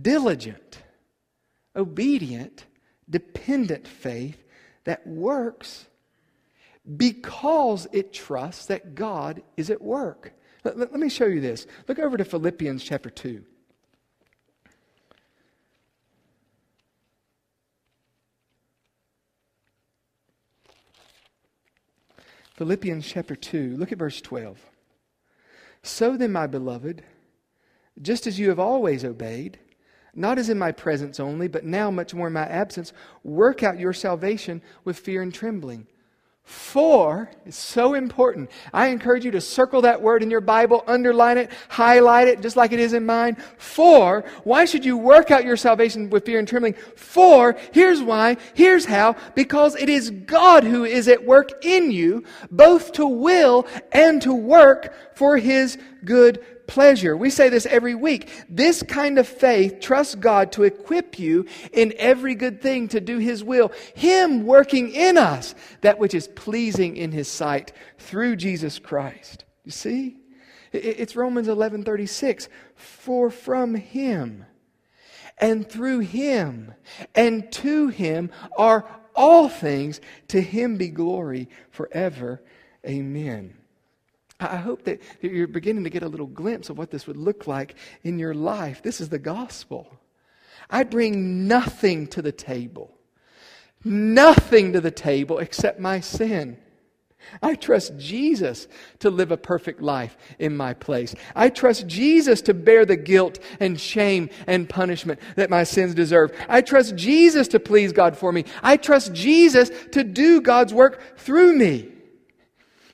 Diligent 0.00 0.68
obedient, 1.78 2.66
dependent 3.08 3.86
faith 3.86 4.42
that 4.84 5.06
works 5.06 5.86
because 6.96 7.86
it 7.92 8.12
trusts 8.12 8.66
that 8.66 8.94
God 8.94 9.42
is 9.56 9.70
at 9.70 9.82
work. 9.82 10.32
Let, 10.64 10.78
let, 10.78 10.92
let, 10.92 11.00
me 11.00 11.08
show 11.08 11.26
you 11.26 11.40
this. 11.40 11.66
Look 11.86 11.98
over 11.98 12.16
to 12.16 12.24
Philippians 12.24 12.82
chapter 12.82 13.10
2. 13.10 13.44
Philippians 22.56 23.06
chapter 23.06 23.36
2, 23.36 23.76
look 23.76 23.92
at 23.92 23.98
verse 23.98 24.20
12. 24.20 24.58
So 25.84 26.16
then, 26.16 26.32
my 26.32 26.48
beloved, 26.48 27.04
just 28.02 28.26
as 28.26 28.40
you 28.40 28.48
have 28.48 28.58
always 28.58 29.04
obeyed, 29.04 29.60
not 30.14 30.38
as 30.38 30.48
in 30.48 30.58
my 30.58 30.72
presence 30.72 31.20
only, 31.20 31.48
but 31.48 31.64
now 31.64 31.90
much 31.90 32.14
more 32.14 32.26
in 32.26 32.32
my 32.32 32.46
absence, 32.46 32.92
work 33.24 33.62
out 33.62 33.78
your 33.78 33.92
salvation 33.92 34.62
with 34.84 34.98
fear 34.98 35.22
and 35.22 35.32
trembling. 35.32 35.86
For, 36.48 37.30
it's 37.44 37.58
so 37.58 37.92
important. 37.92 38.50
I 38.72 38.86
encourage 38.86 39.22
you 39.22 39.30
to 39.32 39.40
circle 39.40 39.82
that 39.82 40.00
word 40.00 40.22
in 40.22 40.30
your 40.30 40.40
Bible, 40.40 40.82
underline 40.86 41.36
it, 41.36 41.50
highlight 41.68 42.26
it, 42.26 42.40
just 42.40 42.56
like 42.56 42.72
it 42.72 42.80
is 42.80 42.94
in 42.94 43.04
mine. 43.04 43.36
For, 43.58 44.24
why 44.44 44.64
should 44.64 44.82
you 44.82 44.96
work 44.96 45.30
out 45.30 45.44
your 45.44 45.58
salvation 45.58 46.08
with 46.08 46.24
fear 46.24 46.38
and 46.38 46.48
trembling? 46.48 46.72
For, 46.96 47.54
here's 47.72 48.00
why, 48.00 48.38
here's 48.54 48.86
how, 48.86 49.16
because 49.34 49.76
it 49.76 49.90
is 49.90 50.08
God 50.08 50.64
who 50.64 50.86
is 50.86 51.06
at 51.06 51.22
work 51.22 51.66
in 51.66 51.90
you, 51.90 52.24
both 52.50 52.92
to 52.92 53.06
will 53.06 53.66
and 53.92 54.22
to 54.22 54.32
work 54.32 55.16
for 55.16 55.36
his 55.36 55.76
good 56.02 56.42
pleasure. 56.68 57.16
We 57.16 57.30
say 57.30 57.48
this 57.48 57.66
every 57.66 57.96
week. 57.96 58.30
This 58.48 58.84
kind 58.84 59.18
of 59.18 59.26
faith 59.26 59.80
trusts 59.80 60.14
God 60.14 60.52
to 60.52 60.62
equip 60.62 61.18
you 61.18 61.46
in 61.72 61.92
every 61.98 62.36
good 62.36 62.62
thing 62.62 62.86
to 62.88 63.00
do 63.00 63.18
His 63.18 63.42
will. 63.42 63.72
Him 63.96 64.44
working 64.46 64.92
in 64.92 65.18
us 65.18 65.56
that 65.80 65.98
which 65.98 66.14
is 66.14 66.28
pleasing 66.28 66.96
in 66.96 67.10
His 67.10 67.26
sight 67.26 67.72
through 67.98 68.36
Jesus 68.36 68.78
Christ. 68.78 69.44
You 69.64 69.72
see? 69.72 70.18
It's 70.72 71.16
Romans 71.16 71.48
11:36. 71.48 72.48
For 72.76 73.30
from 73.30 73.74
Him 73.74 74.44
and 75.38 75.68
through 75.68 76.00
Him 76.00 76.74
and 77.14 77.50
to 77.52 77.88
Him 77.88 78.30
are 78.56 78.88
all 79.16 79.48
things. 79.48 80.00
To 80.28 80.40
Him 80.40 80.76
be 80.76 80.88
glory 80.88 81.48
forever. 81.70 82.42
Amen. 82.86 83.57
I 84.40 84.56
hope 84.56 84.84
that 84.84 85.00
you're 85.20 85.48
beginning 85.48 85.84
to 85.84 85.90
get 85.90 86.04
a 86.04 86.08
little 86.08 86.26
glimpse 86.26 86.70
of 86.70 86.78
what 86.78 86.90
this 86.90 87.06
would 87.06 87.16
look 87.16 87.46
like 87.46 87.74
in 88.04 88.18
your 88.18 88.34
life. 88.34 88.82
This 88.82 89.00
is 89.00 89.08
the 89.08 89.18
gospel. 89.18 89.98
I 90.70 90.84
bring 90.84 91.48
nothing 91.48 92.06
to 92.08 92.22
the 92.22 92.30
table, 92.32 92.94
nothing 93.84 94.74
to 94.74 94.80
the 94.80 94.90
table 94.90 95.38
except 95.38 95.80
my 95.80 96.00
sin. 96.00 96.58
I 97.42 97.56
trust 97.56 97.98
Jesus 97.98 98.68
to 99.00 99.10
live 99.10 99.32
a 99.32 99.36
perfect 99.36 99.82
life 99.82 100.16
in 100.38 100.56
my 100.56 100.72
place. 100.72 101.16
I 101.34 101.48
trust 101.48 101.88
Jesus 101.88 102.40
to 102.42 102.54
bear 102.54 102.86
the 102.86 102.96
guilt 102.96 103.40
and 103.58 103.78
shame 103.78 104.30
and 104.46 104.68
punishment 104.68 105.18
that 105.34 105.50
my 105.50 105.64
sins 105.64 105.94
deserve. 105.94 106.32
I 106.48 106.60
trust 106.60 106.94
Jesus 106.94 107.48
to 107.48 107.60
please 107.60 107.92
God 107.92 108.16
for 108.16 108.32
me. 108.32 108.44
I 108.62 108.76
trust 108.76 109.12
Jesus 109.12 109.70
to 109.92 110.04
do 110.04 110.40
God's 110.40 110.72
work 110.72 111.18
through 111.18 111.54
me. 111.54 111.92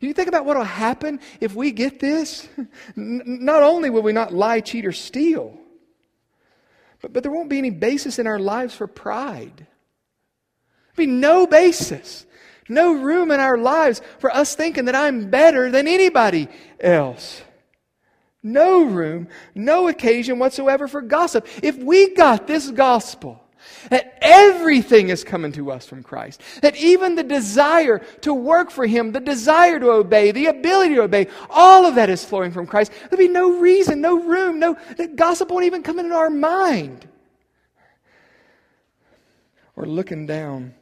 Do 0.04 0.08
you 0.08 0.12
think 0.12 0.28
about 0.28 0.44
what 0.44 0.58
will 0.58 0.64
happen 0.64 1.18
if 1.40 1.54
we 1.54 1.70
get 1.70 1.98
this? 1.98 2.46
Not 2.94 3.62
only 3.62 3.88
will 3.88 4.02
we 4.02 4.12
not 4.12 4.34
lie, 4.34 4.60
cheat, 4.60 4.84
or 4.84 4.92
steal, 4.92 5.58
but, 7.00 7.14
but 7.14 7.22
there 7.22 7.32
won't 7.32 7.48
be 7.48 7.56
any 7.56 7.70
basis 7.70 8.18
in 8.18 8.26
our 8.26 8.38
lives 8.38 8.74
for 8.74 8.86
pride. 8.86 9.66
There'll 10.94 11.06
be 11.06 11.06
no 11.06 11.46
basis 11.46 12.26
no 12.68 12.92
room 12.92 13.30
in 13.30 13.40
our 13.40 13.56
lives 13.56 14.02
for 14.18 14.34
us 14.34 14.54
thinking 14.54 14.86
that 14.86 14.94
I'm 14.94 15.30
better 15.30 15.70
than 15.70 15.88
anybody 15.88 16.48
else. 16.80 17.42
No 18.42 18.84
room, 18.84 19.28
no 19.54 19.88
occasion 19.88 20.38
whatsoever 20.38 20.86
for 20.86 21.00
gossip. 21.00 21.46
If 21.62 21.78
we 21.78 22.14
got 22.14 22.46
this 22.46 22.70
gospel, 22.70 23.42
that 23.90 24.18
everything 24.20 25.08
is 25.08 25.24
coming 25.24 25.52
to 25.52 25.70
us 25.70 25.86
from 25.86 26.02
Christ, 26.02 26.40
that 26.62 26.76
even 26.76 27.14
the 27.14 27.22
desire 27.22 27.98
to 28.22 28.34
work 28.34 28.70
for 28.70 28.86
Him, 28.86 29.12
the 29.12 29.20
desire 29.20 29.78
to 29.80 29.90
obey, 29.90 30.30
the 30.30 30.46
ability 30.46 30.94
to 30.96 31.02
obey, 31.02 31.28
all 31.50 31.86
of 31.86 31.94
that 31.94 32.10
is 32.10 32.24
flowing 32.24 32.52
from 32.52 32.66
Christ, 32.66 32.92
there'd 33.10 33.18
be 33.18 33.28
no 33.28 33.58
reason, 33.58 34.00
no 34.00 34.20
room, 34.20 34.58
no, 34.58 34.76
that 34.96 35.16
gossip 35.16 35.50
won't 35.50 35.64
even 35.64 35.82
come 35.82 35.98
into 35.98 36.14
our 36.14 36.30
mind. 36.30 37.06
Or 39.76 39.86
looking 39.86 40.26
down 40.26 40.74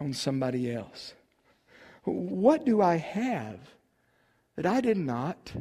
on 0.00 0.12
somebody 0.12 0.72
else. 0.72 1.14
What 2.04 2.64
do 2.64 2.82
I 2.82 2.96
have 2.96 3.58
that 4.56 4.66
I 4.66 4.80
did 4.80 4.96
not 4.96 5.52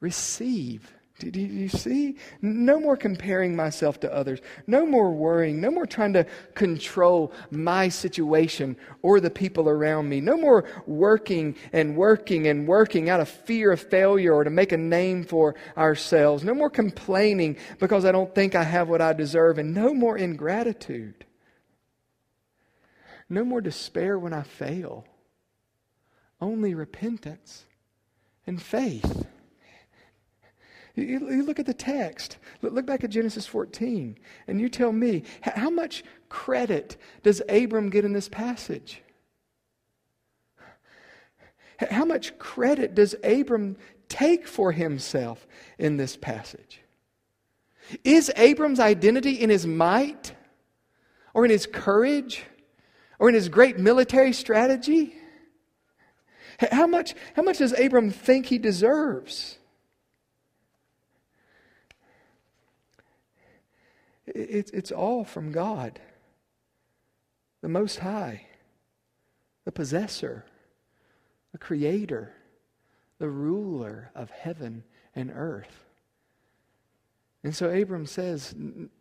receive? 0.00 0.92
Did 1.18 1.34
you 1.34 1.68
see? 1.68 2.16
No 2.40 2.78
more 2.78 2.96
comparing 2.96 3.56
myself 3.56 3.98
to 4.00 4.14
others. 4.14 4.40
No 4.68 4.86
more 4.86 5.10
worrying. 5.10 5.60
No 5.60 5.68
more 5.68 5.84
trying 5.84 6.12
to 6.12 6.24
control 6.54 7.32
my 7.50 7.88
situation 7.88 8.76
or 9.02 9.18
the 9.18 9.30
people 9.30 9.68
around 9.68 10.08
me. 10.08 10.20
No 10.20 10.36
more 10.36 10.64
working 10.86 11.56
and 11.72 11.96
working 11.96 12.46
and 12.46 12.68
working 12.68 13.10
out 13.10 13.18
of 13.18 13.28
fear 13.28 13.72
of 13.72 13.80
failure 13.80 14.32
or 14.32 14.44
to 14.44 14.50
make 14.50 14.70
a 14.70 14.76
name 14.76 15.24
for 15.24 15.56
ourselves. 15.76 16.44
No 16.44 16.54
more 16.54 16.70
complaining 16.70 17.56
because 17.80 18.04
I 18.04 18.12
don't 18.12 18.32
think 18.32 18.54
I 18.54 18.62
have 18.62 18.88
what 18.88 19.02
I 19.02 19.12
deserve. 19.12 19.58
And 19.58 19.74
no 19.74 19.92
more 19.92 20.16
ingratitude. 20.16 21.26
No 23.28 23.44
more 23.44 23.60
despair 23.60 24.16
when 24.20 24.32
I 24.32 24.42
fail. 24.42 25.04
Only 26.40 26.74
repentance 26.74 27.64
and 28.46 28.62
faith. 28.62 29.26
You, 31.02 31.42
look 31.42 31.58
at 31.58 31.66
the 31.66 31.74
text. 31.74 32.38
Look 32.62 32.86
back 32.86 33.04
at 33.04 33.10
Genesis 33.10 33.46
14, 33.46 34.18
and 34.46 34.60
you 34.60 34.68
tell 34.68 34.92
me 34.92 35.22
how 35.42 35.70
much 35.70 36.02
credit 36.28 36.96
does 37.22 37.42
Abram 37.48 37.90
get 37.90 38.04
in 38.04 38.12
this 38.12 38.28
passage? 38.28 39.02
How 41.90 42.04
much 42.04 42.36
credit 42.38 42.94
does 42.94 43.14
Abram 43.22 43.76
take 44.08 44.48
for 44.48 44.72
himself 44.72 45.46
in 45.78 45.96
this 45.96 46.16
passage? 46.16 46.80
Is 48.02 48.32
Abram's 48.36 48.80
identity 48.80 49.40
in 49.40 49.50
his 49.50 49.66
might, 49.66 50.34
or 51.34 51.44
in 51.44 51.50
his 51.50 51.66
courage, 51.66 52.42
or 53.18 53.28
in 53.28 53.34
his 53.34 53.48
great 53.48 53.78
military 53.78 54.32
strategy? 54.32 55.14
How 56.72 56.88
much, 56.88 57.14
how 57.36 57.42
much 57.42 57.58
does 57.58 57.78
Abram 57.78 58.10
think 58.10 58.46
he 58.46 58.58
deserves? 58.58 59.58
It, 64.38 64.70
it's 64.72 64.92
all 64.92 65.24
from 65.24 65.50
God, 65.50 66.00
the 67.60 67.68
Most 67.68 67.98
High, 67.98 68.46
the 69.64 69.72
possessor, 69.72 70.44
the 71.50 71.58
creator, 71.58 72.32
the 73.18 73.28
ruler 73.28 74.12
of 74.14 74.30
heaven 74.30 74.84
and 75.14 75.32
earth. 75.34 75.84
And 77.42 77.54
so 77.54 77.68
Abram 77.68 78.06
says, 78.06 78.54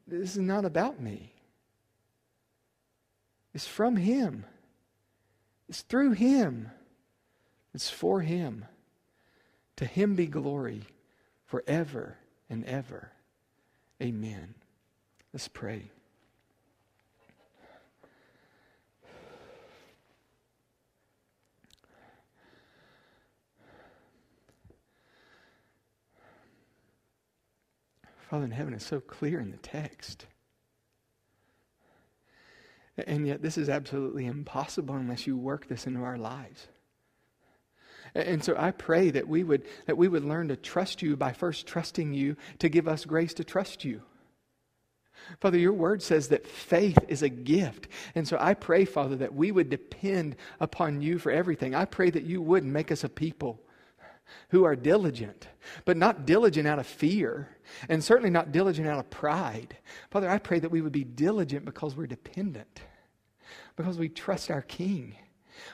This 0.07 0.31
is 0.31 0.37
not 0.37 0.65
about 0.65 0.99
me. 0.99 1.33
It's 3.53 3.67
from 3.67 3.95
Him, 3.95 4.45
it's 5.69 5.81
through 5.81 6.13
Him, 6.13 6.71
it's 7.75 7.89
for 7.89 8.21
Him. 8.21 8.65
To 9.75 9.85
Him 9.85 10.15
be 10.15 10.25
glory 10.25 10.81
forever 11.45 12.17
and 12.49 12.65
ever. 12.65 13.11
Amen. 14.01 14.55
Let's 15.37 15.49
pray. 15.49 15.91
Father 28.31 28.45
in 28.45 28.49
heaven 28.49 28.73
is 28.73 28.81
so 28.81 28.99
clear 28.99 29.39
in 29.39 29.51
the 29.51 29.57
text. 29.57 30.25
And 33.05 33.27
yet, 33.27 33.43
this 33.43 33.59
is 33.59 33.69
absolutely 33.69 34.25
impossible 34.25 34.95
unless 34.95 35.27
you 35.27 35.37
work 35.37 35.67
this 35.67 35.85
into 35.85 36.01
our 36.01 36.17
lives. 36.17 36.65
And 38.15 38.43
so 38.43 38.55
I 38.57 38.71
pray 38.71 39.11
that 39.11 39.27
we 39.27 39.43
would, 39.43 39.67
that 39.85 39.97
we 39.97 40.07
would 40.07 40.25
learn 40.25 40.47
to 40.47 40.55
trust 40.55 41.03
you 41.03 41.15
by 41.15 41.31
first 41.33 41.67
trusting 41.67 42.15
you 42.15 42.37
to 42.57 42.69
give 42.69 42.87
us 42.87 43.05
grace 43.05 43.35
to 43.35 43.43
trust 43.43 43.85
you. 43.85 44.01
Father, 45.39 45.57
your 45.57 45.73
word 45.73 46.01
says 46.01 46.29
that 46.29 46.47
faith 46.47 46.97
is 47.07 47.21
a 47.21 47.29
gift. 47.29 47.87
And 48.15 48.27
so 48.27 48.37
I 48.39 48.53
pray, 48.53 48.85
Father, 48.85 49.15
that 49.17 49.33
we 49.33 49.51
would 49.51 49.69
depend 49.69 50.35
upon 50.59 51.01
you 51.01 51.19
for 51.19 51.31
everything. 51.31 51.75
I 51.75 51.85
pray 51.85 52.09
that 52.09 52.23
you 52.23 52.41
would 52.41 52.63
make 52.63 52.91
us 52.91 53.03
a 53.03 53.09
people 53.09 53.61
who 54.49 54.63
are 54.63 54.75
diligent, 54.75 55.47
but 55.85 55.97
not 55.97 56.25
diligent 56.25 56.67
out 56.67 56.79
of 56.79 56.87
fear, 56.87 57.49
and 57.89 58.03
certainly 58.03 58.29
not 58.29 58.51
diligent 58.51 58.87
out 58.87 58.99
of 58.99 59.09
pride. 59.09 59.77
Father, 60.11 60.29
I 60.29 60.37
pray 60.37 60.59
that 60.59 60.71
we 60.71 60.81
would 60.81 60.91
be 60.91 61.03
diligent 61.03 61.65
because 61.65 61.95
we're 61.95 62.07
dependent, 62.07 62.81
because 63.75 63.97
we 63.97 64.09
trust 64.09 64.51
our 64.51 64.61
King. 64.61 65.15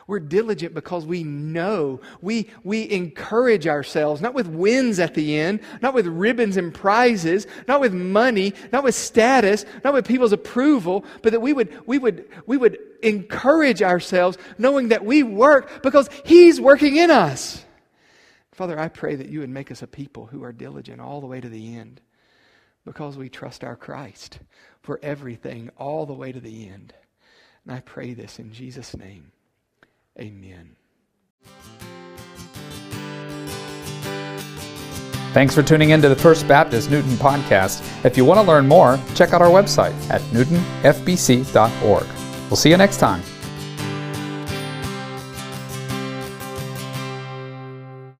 We're 0.07 0.19
diligent 0.19 0.73
because 0.73 1.05
we 1.05 1.23
know. 1.23 2.01
We, 2.21 2.49
we 2.63 2.89
encourage 2.91 3.67
ourselves, 3.67 4.21
not 4.21 4.33
with 4.33 4.47
wins 4.47 4.99
at 4.99 5.13
the 5.13 5.37
end, 5.37 5.61
not 5.81 5.93
with 5.93 6.07
ribbons 6.07 6.57
and 6.57 6.73
prizes, 6.73 7.47
not 7.67 7.81
with 7.81 7.93
money, 7.93 8.53
not 8.71 8.83
with 8.83 8.95
status, 8.95 9.65
not 9.83 9.93
with 9.93 10.07
people's 10.07 10.33
approval, 10.33 11.05
but 11.21 11.31
that 11.31 11.39
we 11.41 11.53
would, 11.53 11.87
we 11.87 11.97
would, 11.97 12.27
we 12.45 12.57
would 12.57 12.77
encourage 13.01 13.81
ourselves 13.81 14.37
knowing 14.57 14.89
that 14.89 15.05
we 15.05 15.23
work 15.23 15.83
because 15.83 16.09
He's 16.25 16.59
working 16.59 16.97
in 16.97 17.11
us. 17.11 17.63
Father, 18.51 18.79
I 18.79 18.87
pray 18.87 19.15
that 19.15 19.29
you 19.29 19.39
would 19.39 19.49
make 19.49 19.71
us 19.71 19.81
a 19.81 19.87
people 19.87 20.27
who 20.27 20.43
are 20.43 20.53
diligent 20.53 21.01
all 21.01 21.21
the 21.21 21.27
way 21.27 21.41
to 21.41 21.49
the 21.49 21.75
end 21.75 22.01
because 22.85 23.17
we 23.17 23.29
trust 23.29 23.63
our 23.63 23.75
Christ 23.75 24.39
for 24.81 24.99
everything 25.01 25.71
all 25.77 26.05
the 26.05 26.13
way 26.13 26.31
to 26.31 26.39
the 26.39 26.67
end. 26.67 26.93
And 27.65 27.73
I 27.73 27.79
pray 27.79 28.13
this 28.13 28.39
in 28.39 28.51
Jesus' 28.53 28.95
name. 28.95 29.31
Amen. 30.19 30.75
Thanks 35.33 35.55
for 35.55 35.63
tuning 35.63 35.89
in 35.89 36.01
to 36.03 36.09
the 36.09 36.15
First 36.15 36.47
Baptist 36.47 36.91
Newton 36.91 37.13
podcast. 37.13 37.81
If 38.05 38.15
you 38.17 38.23
want 38.23 38.39
to 38.39 38.45
learn 38.45 38.67
more, 38.67 38.99
check 39.15 39.33
out 39.33 39.41
our 39.41 39.49
website 39.49 39.95
at 40.11 40.21
newtonfbc.org. 40.31 42.05
We'll 42.49 42.55
see 42.55 42.69
you 42.69 42.77
next 42.77 42.97
time. 42.97 43.23